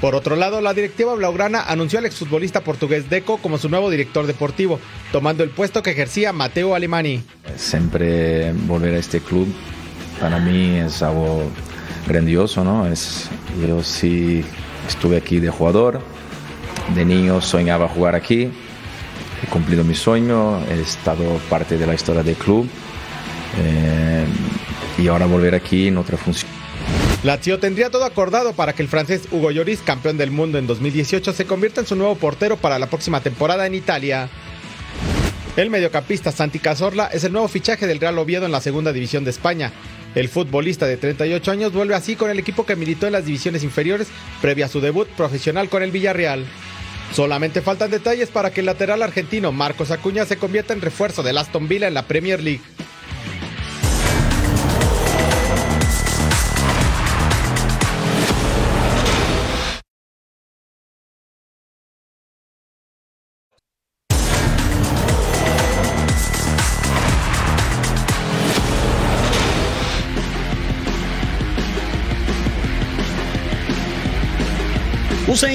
[0.03, 4.27] Por otro lado, la directiva blaugrana anunció al exfutbolista portugués Deco como su nuevo director
[4.27, 4.79] deportivo,
[5.13, 7.23] tomando el puesto que ejercía Mateo Alemani.
[7.57, 9.49] Siempre volver a este club
[10.21, 11.51] para mí es algo
[12.07, 12.87] grandioso, ¿no?
[12.87, 13.31] Es,
[13.67, 14.45] yo sí
[14.87, 16.03] estuve aquí de jugador,
[16.95, 18.51] de niño soñaba jugar aquí,
[19.43, 22.69] he cumplido mi sueño, he estado parte de la historia del club
[23.59, 24.27] eh,
[24.99, 26.51] y ahora volver aquí en otra función.
[27.23, 31.33] Lazio tendría todo acordado para que el francés Hugo Lloris, campeón del mundo en 2018,
[31.33, 34.29] se convierta en su nuevo portero para la próxima temporada en Italia.
[35.57, 39.23] El mediocampista Santi Cazorla es el nuevo fichaje del Real Oviedo en la segunda división
[39.23, 39.71] de España.
[40.15, 43.63] El futbolista de 38 años vuelve así con el equipo que militó en las divisiones
[43.63, 44.09] inferiores
[44.41, 46.45] previa a su debut profesional con el Villarreal.
[47.13, 51.37] Solamente faltan detalles para que el lateral argentino Marcos Acuña se convierta en refuerzo del
[51.37, 52.63] Aston Villa en la Premier League.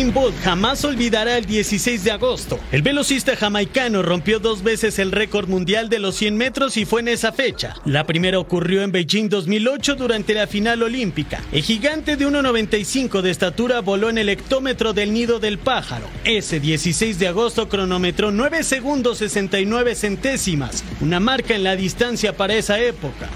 [0.08, 2.60] Usain jamás olvidará el 16 de agosto.
[2.72, 7.01] El velocista jamaicano rompió dos veces el récord mundial de los 100 metros y fue
[7.01, 7.76] en esa fecha.
[7.86, 11.41] La primera ocurrió en Beijing 2008 durante la final olímpica.
[11.51, 16.05] El gigante de 1,95 de estatura voló en el hectómetro del nido del pájaro.
[16.24, 22.55] Ese 16 de agosto cronometró 9 segundos 69 centésimas, una marca en la distancia para
[22.55, 23.30] esa época.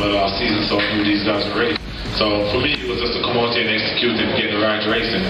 [0.00, 1.79] But uh, season so far, these guys are great.
[2.20, 4.60] So for me, it was just to come out here and execute and get the
[4.60, 5.08] right race.
[5.08, 5.24] And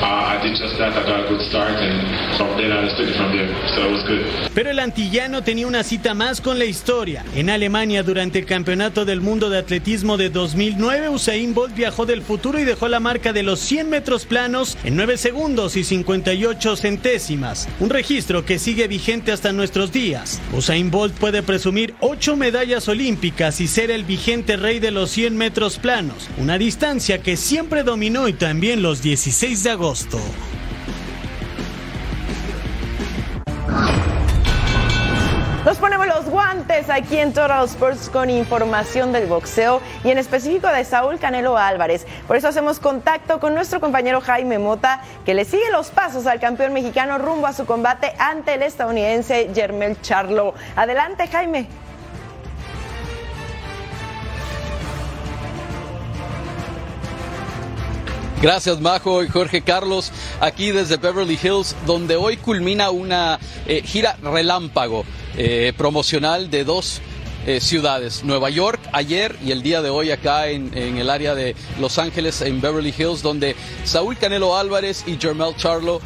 [0.00, 0.94] uh, I did just that.
[0.94, 3.50] I got a good start, and from then I took it from there.
[3.74, 4.24] So it was good.
[4.54, 7.24] Pero el antillano tenía una cita más con la historia.
[7.34, 12.22] En Alemania, durante el Campeonato del Mundo de Atletismo de 2009, Usain Bolt viajó del
[12.22, 16.76] futuro y dejó la marca de los 100 metros planos en 9 segundos y 58
[16.76, 17.68] centésimas.
[17.80, 20.40] Un registro que sigue vigente hasta nuestros días.
[20.52, 25.36] Usain Bolt puede presumir 8 medallas olímpicas y ser el vigente rey de los 100
[25.36, 30.18] metros planos una distancia que siempre dominó y también los 16 de agosto.
[35.64, 40.68] Nos ponemos los guantes aquí en Total Sports con información del boxeo y en específico
[40.68, 42.06] de Saúl Canelo Álvarez.
[42.28, 46.38] Por eso hacemos contacto con nuestro compañero Jaime Mota, que le sigue los pasos al
[46.38, 50.54] campeón mexicano rumbo a su combate ante el estadounidense Jermel Charlo.
[50.76, 51.66] Adelante, Jaime.
[58.42, 64.18] Gracias Majo y Jorge Carlos, aquí desde Beverly Hills, donde hoy culmina una eh, gira
[64.22, 65.06] relámpago
[65.38, 67.00] eh, promocional de dos
[67.46, 71.56] eh, ciudades, Nueva York ayer y el día de hoy acá en, el área de
[71.80, 76.02] Los Ángeles, en Beverly Hills, donde Saúl Canelo Álvarez y Jermel Charlo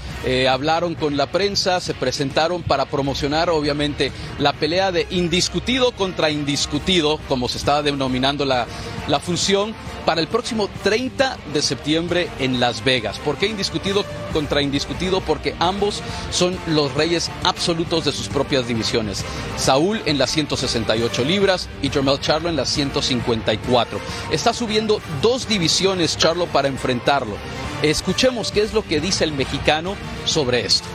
[0.49, 7.19] hablaron con la prensa, se presentaron para promocionar obviamente la pelea de indiscutido contra indiscutido,
[7.27, 8.67] como se estaba denominando la,
[9.09, 9.75] la función,
[10.11, 13.21] para el próximo 30 de septiembre en Las Vegas.
[13.21, 15.21] ¿Por qué indiscutido contra indiscutido?
[15.21, 16.03] Porque ambos
[16.33, 19.25] son los reyes absolutos de sus propias divisiones.
[19.57, 24.01] Saúl en las 168 libras y Jermel Charlo en las 154.
[24.33, 27.37] Está subiendo dos divisiones Charlo para enfrentarlo.
[27.81, 29.95] Escuchemos qué es lo que dice el mexicano
[30.25, 30.89] sobre esto.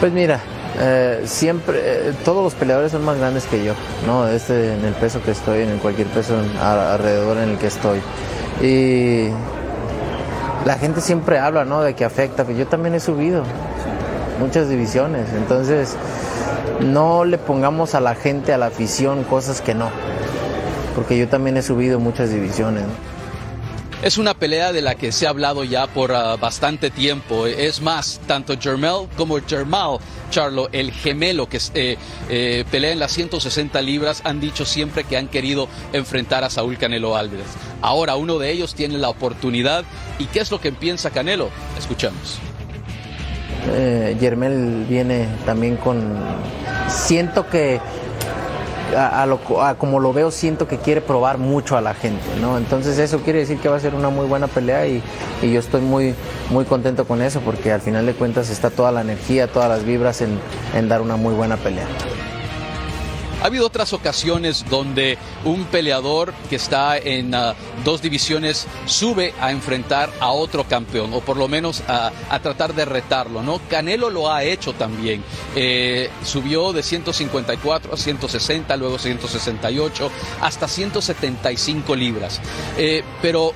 [0.00, 0.42] Pues mira,
[0.78, 3.74] eh, siempre, eh, todos los peleadores son más grandes que yo,
[4.06, 4.26] ¿no?
[4.28, 8.00] Este, en el peso que estoy, en cualquier peso alrededor en el que estoy.
[8.62, 9.28] Y
[10.64, 11.82] la gente siempre habla, ¿no?
[11.82, 13.42] De que afecta, pero yo también he subido
[14.38, 15.96] muchas divisiones, entonces
[16.80, 19.88] no le pongamos a la gente, a la afición, cosas que no,
[20.94, 22.84] porque yo también he subido muchas divisiones.
[24.02, 27.46] Es una pelea de la que se ha hablado ya por uh, bastante tiempo.
[27.46, 29.98] Es más, tanto Jermel como Jermal
[30.28, 31.96] Charlo, el gemelo que eh,
[32.28, 36.78] eh, pelea en las 160 libras, han dicho siempre que han querido enfrentar a Saúl
[36.78, 37.46] Canelo Álvarez.
[37.80, 39.84] Ahora uno de ellos tiene la oportunidad.
[40.18, 41.50] ¿Y qué es lo que piensa Canelo?
[41.78, 42.40] Escuchamos.
[43.68, 46.18] Eh, Yermel viene también con...
[46.88, 47.80] Siento que
[49.78, 52.58] como lo veo, siento que quiere probar mucho a la gente, ¿no?
[52.58, 55.02] Entonces eso quiere decir que va a ser una muy buena pelea y,
[55.42, 56.14] yo estoy muy,
[56.50, 59.84] muy contento con eso porque al final de cuentas está toda la energía, todas las
[59.84, 61.86] vibras en dar una muy buena pelea.
[63.42, 69.50] Ha habido otras ocasiones donde un peleador que está en uh, dos divisiones sube a
[69.50, 73.60] enfrentar a otro campeón o por lo menos a, a tratar de retarlo, ¿no?
[73.68, 75.24] Canelo lo ha hecho también.
[75.56, 82.40] Eh, subió de 154 a 160, luego 168, hasta 175 libras.
[82.78, 83.54] Eh, pero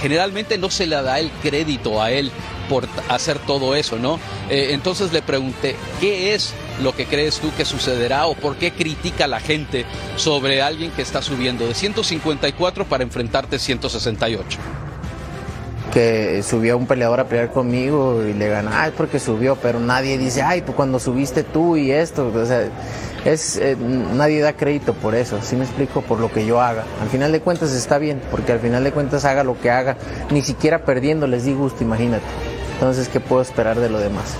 [0.00, 2.30] generalmente no se le da el crédito a él
[2.70, 4.18] por hacer todo eso, ¿no?
[4.48, 8.72] Eh, entonces le pregunté, ¿qué es lo que crees tú que sucederá o por qué
[8.72, 9.84] critica la gente
[10.16, 14.58] sobre alguien que está subiendo de 154 para enfrentarte 168?
[15.92, 20.18] que subió un peleador a pelear conmigo y le gana, es porque subió, pero nadie
[20.18, 22.68] dice, ay, pues cuando subiste tú y esto, o sea,
[23.24, 26.02] es, eh, nadie da crédito por eso, ¿sí me explico?
[26.02, 26.84] Por lo que yo haga.
[27.00, 29.96] Al final de cuentas está bien, porque al final de cuentas haga lo que haga,
[30.30, 32.26] ni siquiera perdiendo les di gusto, imagínate.
[32.74, 34.36] Entonces, ¿qué puedo esperar de lo demás?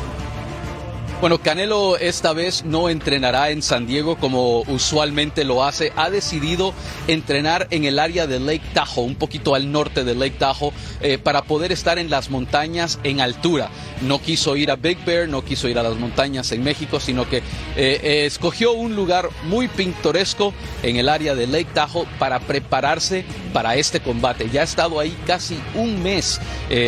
[1.18, 5.90] Bueno, Canelo esta vez no entrenará en San Diego como usualmente lo hace.
[5.96, 6.74] Ha decidido
[7.08, 11.16] entrenar en el área de Lake Tahoe, un poquito al norte de Lake Tahoe, eh,
[11.16, 13.70] para poder estar en las montañas en altura.
[14.02, 17.26] No quiso ir a Big Bear, no quiso ir a las montañas en México, sino
[17.26, 17.42] que eh,
[17.76, 20.52] eh, escogió un lugar muy pintoresco
[20.82, 24.50] en el área de Lake Tahoe para prepararse para este combate.
[24.50, 26.38] Ya ha estado ahí casi un mes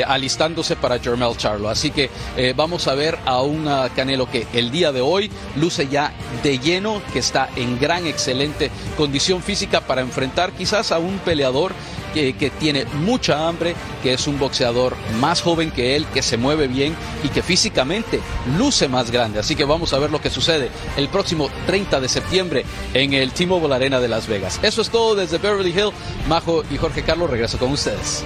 [0.06, 1.70] alistándose para Jermel Charlo.
[1.70, 2.10] Así que
[2.54, 3.66] vamos a ver a un
[3.96, 6.12] Canelo Canelo que el día de hoy luce ya
[6.42, 11.72] de lleno, que está en gran, excelente condición física para enfrentar quizás a un peleador
[12.12, 16.36] que, que, tiene mucha hambre, que es un boxeador más joven que él, que se
[16.36, 18.20] mueve bien y que físicamente
[18.56, 19.38] luce más grande.
[19.38, 22.64] Así que vamos a ver lo que sucede el próximo 30 de septiembre
[22.94, 24.58] en el T-Mobile Arena de Las Vegas.
[24.62, 25.92] Eso es todo desde Beverly Hill.
[26.28, 28.24] Majo y Jorge Carlos regreso con ustedes.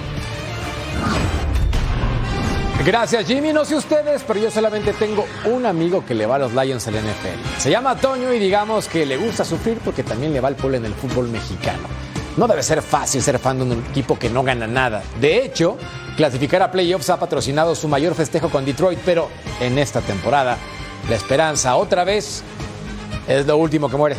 [2.85, 6.39] Gracias Jimmy, no sé ustedes, pero yo solamente tengo un amigo que le va a
[6.39, 7.59] los Lions la NFL.
[7.59, 10.75] Se llama Toño y digamos que le gusta sufrir porque también le va al pueblo
[10.75, 11.87] en el fútbol mexicano.
[12.35, 15.01] No debe ser fácil ser fan de un equipo que no gana nada.
[15.21, 15.77] De hecho,
[16.17, 19.29] clasificar a playoffs ha patrocinado su mayor festejo con Detroit, pero
[19.61, 20.57] en esta temporada
[21.09, 22.43] la esperanza otra vez
[23.29, 24.17] es lo último que muere.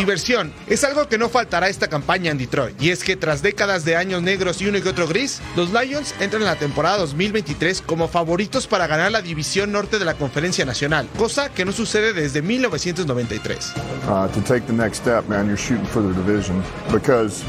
[0.00, 2.80] Diversión es algo que no faltará esta campaña en Detroit.
[2.80, 6.14] Y es que tras décadas de años negros y uno y otro gris, los Lions
[6.20, 10.64] entran en la temporada 2023 como favoritos para ganar la división norte de la Conferencia
[10.64, 13.74] Nacional, cosa que no sucede desde 1993.
[14.08, 17.44] Uh, to take the next step, man, you're shooting for the division because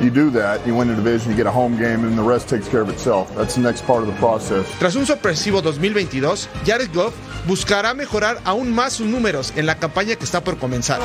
[0.00, 2.48] you do that, you win the division, you get a home game, and the rest
[2.48, 3.32] takes care of itself.
[3.36, 4.66] That's the next part of the process.
[4.78, 7.14] Tras un sorpresivo 2022, Jared Goff
[7.46, 11.00] buscará mejorar aún más sus números en la campaña que está por comenzar.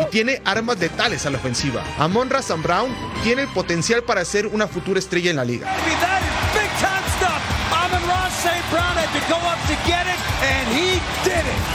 [0.00, 1.82] Y tiene armas letales a la ofensiva.
[1.98, 5.66] Amon Razan Brown tiene el potencial para ser una futura estrella en la liga.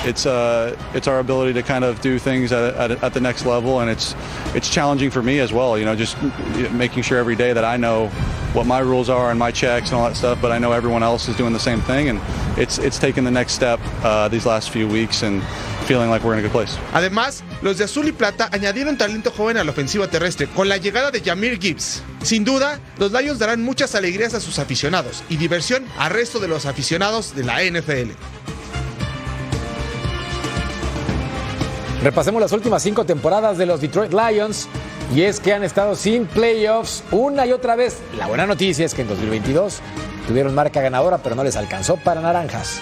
[0.05, 3.45] It's uh, it's our ability to kind of do things at, at, at, the next
[3.45, 4.15] level, and it's
[4.53, 5.77] it's challenging for me as well.
[5.77, 6.21] You know, just
[6.71, 8.07] making sure every day that I know
[8.53, 11.03] what my rules are and my checks and all that stuff, but I know everyone
[11.03, 12.19] else is doing the same thing, and
[12.57, 15.41] it's it's taken the next step uh, these last few weeks and
[15.93, 16.75] feeling like we're in a good place.
[16.93, 20.77] Además, los de azul y plata añadieron talento joven a la ofensiva terrestre con la
[20.77, 22.01] llegada de Jamir Gibbs.
[22.23, 26.47] Sin duda, los Lions darán muchas alegrías a sus aficionados y diversión al resto de
[26.47, 28.11] los aficionados de la NFL.
[32.01, 34.67] Repasemos las últimas cinco temporadas de los Detroit Lions.
[35.13, 37.99] Y es que han estado sin playoffs una y otra vez.
[38.17, 39.79] La buena noticia es que en 2022
[40.27, 42.81] tuvieron marca ganadora, pero no les alcanzó para naranjas.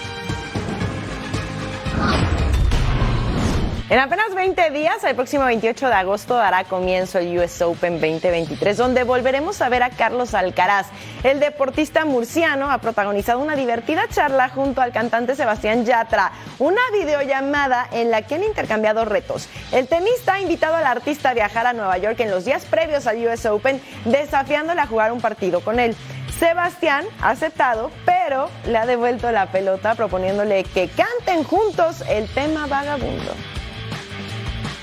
[3.92, 8.74] En apenas 20 días, el próximo 28 de agosto dará comienzo el US Open 2023,
[8.78, 10.86] donde volveremos a ver a Carlos Alcaraz.
[11.22, 17.86] El deportista murciano ha protagonizado una divertida charla junto al cantante Sebastián Yatra, una videollamada
[17.92, 19.50] en la que han intercambiado retos.
[19.72, 23.06] El tenista ha invitado al artista a viajar a Nueva York en los días previos
[23.06, 25.94] al US Open, desafiándole a jugar un partido con él.
[26.38, 32.66] Sebastián ha aceptado, pero le ha devuelto la pelota proponiéndole que canten juntos el tema
[32.66, 33.34] vagabundo.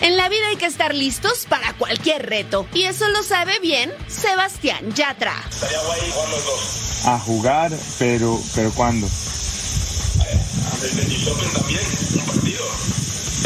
[0.01, 2.65] En la vida hay que estar listos para cualquier reto.
[2.73, 5.33] Y eso lo sabe bien Sebastián Yatra.
[7.05, 9.07] A jugar, pero, pero ¿cuándo?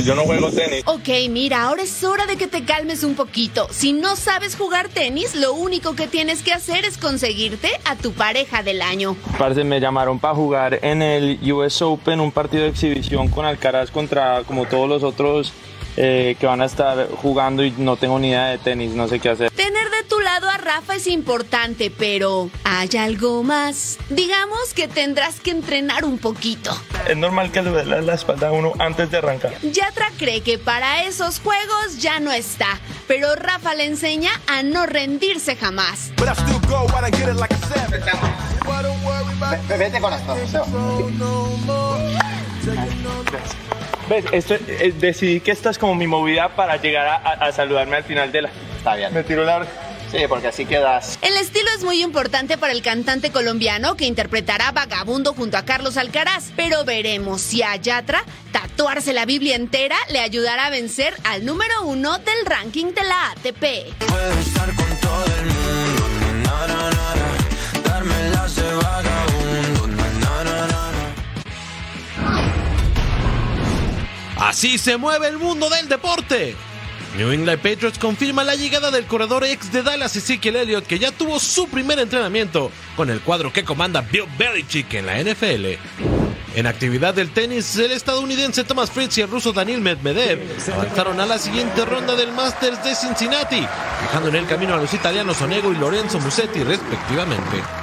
[0.03, 0.83] Yo no juego tenis.
[0.85, 3.67] Ok, mira, ahora es hora de que te calmes un poquito.
[3.71, 8.11] Si no sabes jugar tenis, lo único que tienes que hacer es conseguirte a tu
[8.11, 9.15] pareja del año.
[9.37, 13.91] Parce, me llamaron para jugar en el US Open, un partido de exhibición con Alcaraz
[13.91, 15.53] contra como todos los otros
[15.97, 19.19] eh, que van a estar jugando y no tengo ni idea de tenis, no sé
[19.19, 19.51] qué hacer.
[19.51, 23.97] Tener de tu lado a Rafa es importante, pero ¿hay algo más?
[24.09, 26.75] Digamos que tendrás que entrenar un poquito.
[27.07, 29.53] Es normal que le duele la espalda a uno antes de arrancar.
[29.61, 34.85] Yatra cree que para esos juegos ya no está, pero Rafa le enseña a no
[34.85, 36.11] rendirse jamás.
[39.77, 40.35] Vete con esto.
[44.09, 44.25] ¿Ves?
[44.31, 48.03] Esto, eh, decidí que esta es como mi movida para llegar a, a saludarme al
[48.03, 48.49] final de la...
[48.77, 49.13] Está bien.
[49.13, 49.65] Me tiro la...
[50.13, 51.17] Sí, porque así quedas.
[51.23, 55.97] El estilo es muy importante para el cantante colombiano que interpretará Vagabundo junto a Carlos
[55.97, 61.43] Alcaraz, pero veremos si a Yatra tatuarse la Biblia entera le ayudará a vencer al
[61.45, 64.05] número uno del ranking de la ATP.
[64.07, 66.07] Puedo estar con todo el mundo,
[66.43, 69.22] na, na, na, darme las de vagabundo,
[74.43, 76.53] Así se mueve el mundo del deporte.
[77.15, 81.13] New England Patriots confirma la llegada del corredor ex de Dallas Ezekiel Elliott que ya
[81.13, 85.65] tuvo su primer entrenamiento con el cuadro que comanda Bill Belichick en la NFL.
[86.55, 90.41] En actividad del tenis, el estadounidense Thomas Fritz y el ruso Daniel Medvedev
[90.73, 93.65] avanzaron a la siguiente ronda del Masters de Cincinnati,
[94.01, 97.82] dejando en el camino a los italianos Onego y Lorenzo Musetti respectivamente.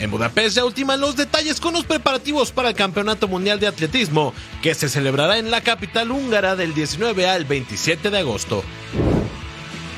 [0.00, 4.32] En Budapest ya ultiman los detalles con los preparativos para el Campeonato Mundial de Atletismo,
[4.62, 8.64] que se celebrará en la capital húngara del 19 al 27 de agosto.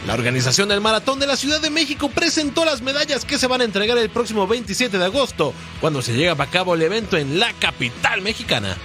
[0.09, 3.61] La organización del Maratón de la Ciudad de México presentó las medallas que se van
[3.61, 7.39] a entregar el próximo 27 de agosto, cuando se lleva a cabo el evento en
[7.39, 8.77] la capital mexicana.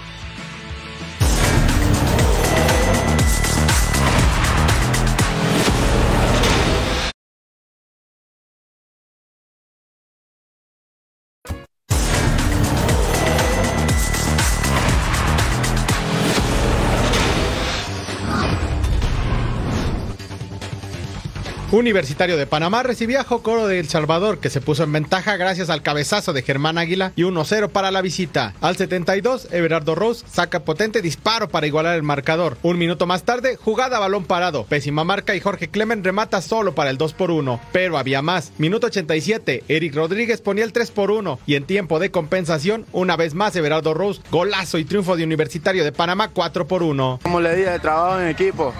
[21.70, 25.70] Universitario de Panamá recibía a Jocoro de El Salvador, que se puso en ventaja gracias
[25.70, 28.54] al cabezazo de Germán Águila y 1-0 para la visita.
[28.62, 32.58] Al 72, Everardo Rose saca potente disparo para igualar el marcador.
[32.64, 34.64] Un minuto más tarde, jugada a balón parado.
[34.64, 37.60] Pésima marca y Jorge Clemen remata solo para el 2 por 1.
[37.74, 38.54] Pero había más.
[38.58, 41.40] Minuto 87, Eric Rodríguez ponía el 3 por 1.
[41.46, 45.84] Y en tiempo de compensación, una vez más Everardo Rose, golazo y triunfo de Universitario
[45.84, 47.20] de Panamá 4 por 1.
[47.24, 48.74] Como le dije, trabajo en equipo.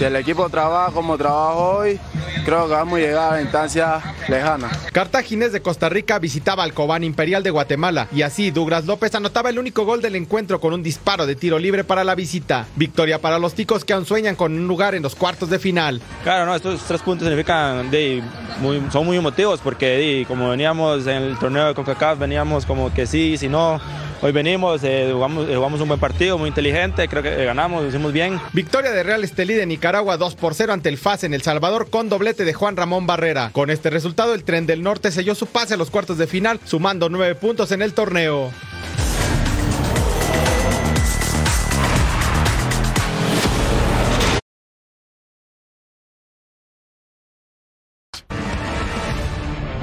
[0.00, 2.00] Si el equipo trabaja como trabajo hoy,
[2.44, 4.70] creo que vamos a llegar a la instancia lejana.
[4.92, 9.50] Cartaginés de Costa Rica visitaba al Cobán Imperial de Guatemala y así Douglas López anotaba
[9.50, 12.66] el único gol del encuentro con un disparo de tiro libre para la visita.
[12.76, 16.00] Victoria para los ticos que aún sueñan con un lugar en los cuartos de final.
[16.22, 18.22] Claro, no, estos tres puntos significan, de,
[18.60, 22.92] muy, son muy emotivos porque de, como veníamos en el torneo de CONCACAF, veníamos como
[22.92, 23.80] que sí, si no,
[24.22, 27.82] hoy venimos, eh, jugamos, eh, jugamos, un buen partido, muy inteligente, creo que eh, ganamos,
[27.82, 28.40] lo hicimos bien.
[28.52, 31.90] Victoria de Real Estelí de Nicaragua 2 por 0 ante el FAS en El Salvador
[31.90, 33.50] con doblete de Juan Ramón Barrera.
[33.52, 36.60] Con este resultado, el Tren del Norte selló su pase a los cuartos de final,
[36.64, 38.50] sumando 9 puntos en el torneo.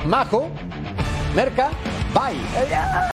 [0.07, 0.49] Majo,
[1.35, 1.69] Merca,
[2.13, 2.37] bye.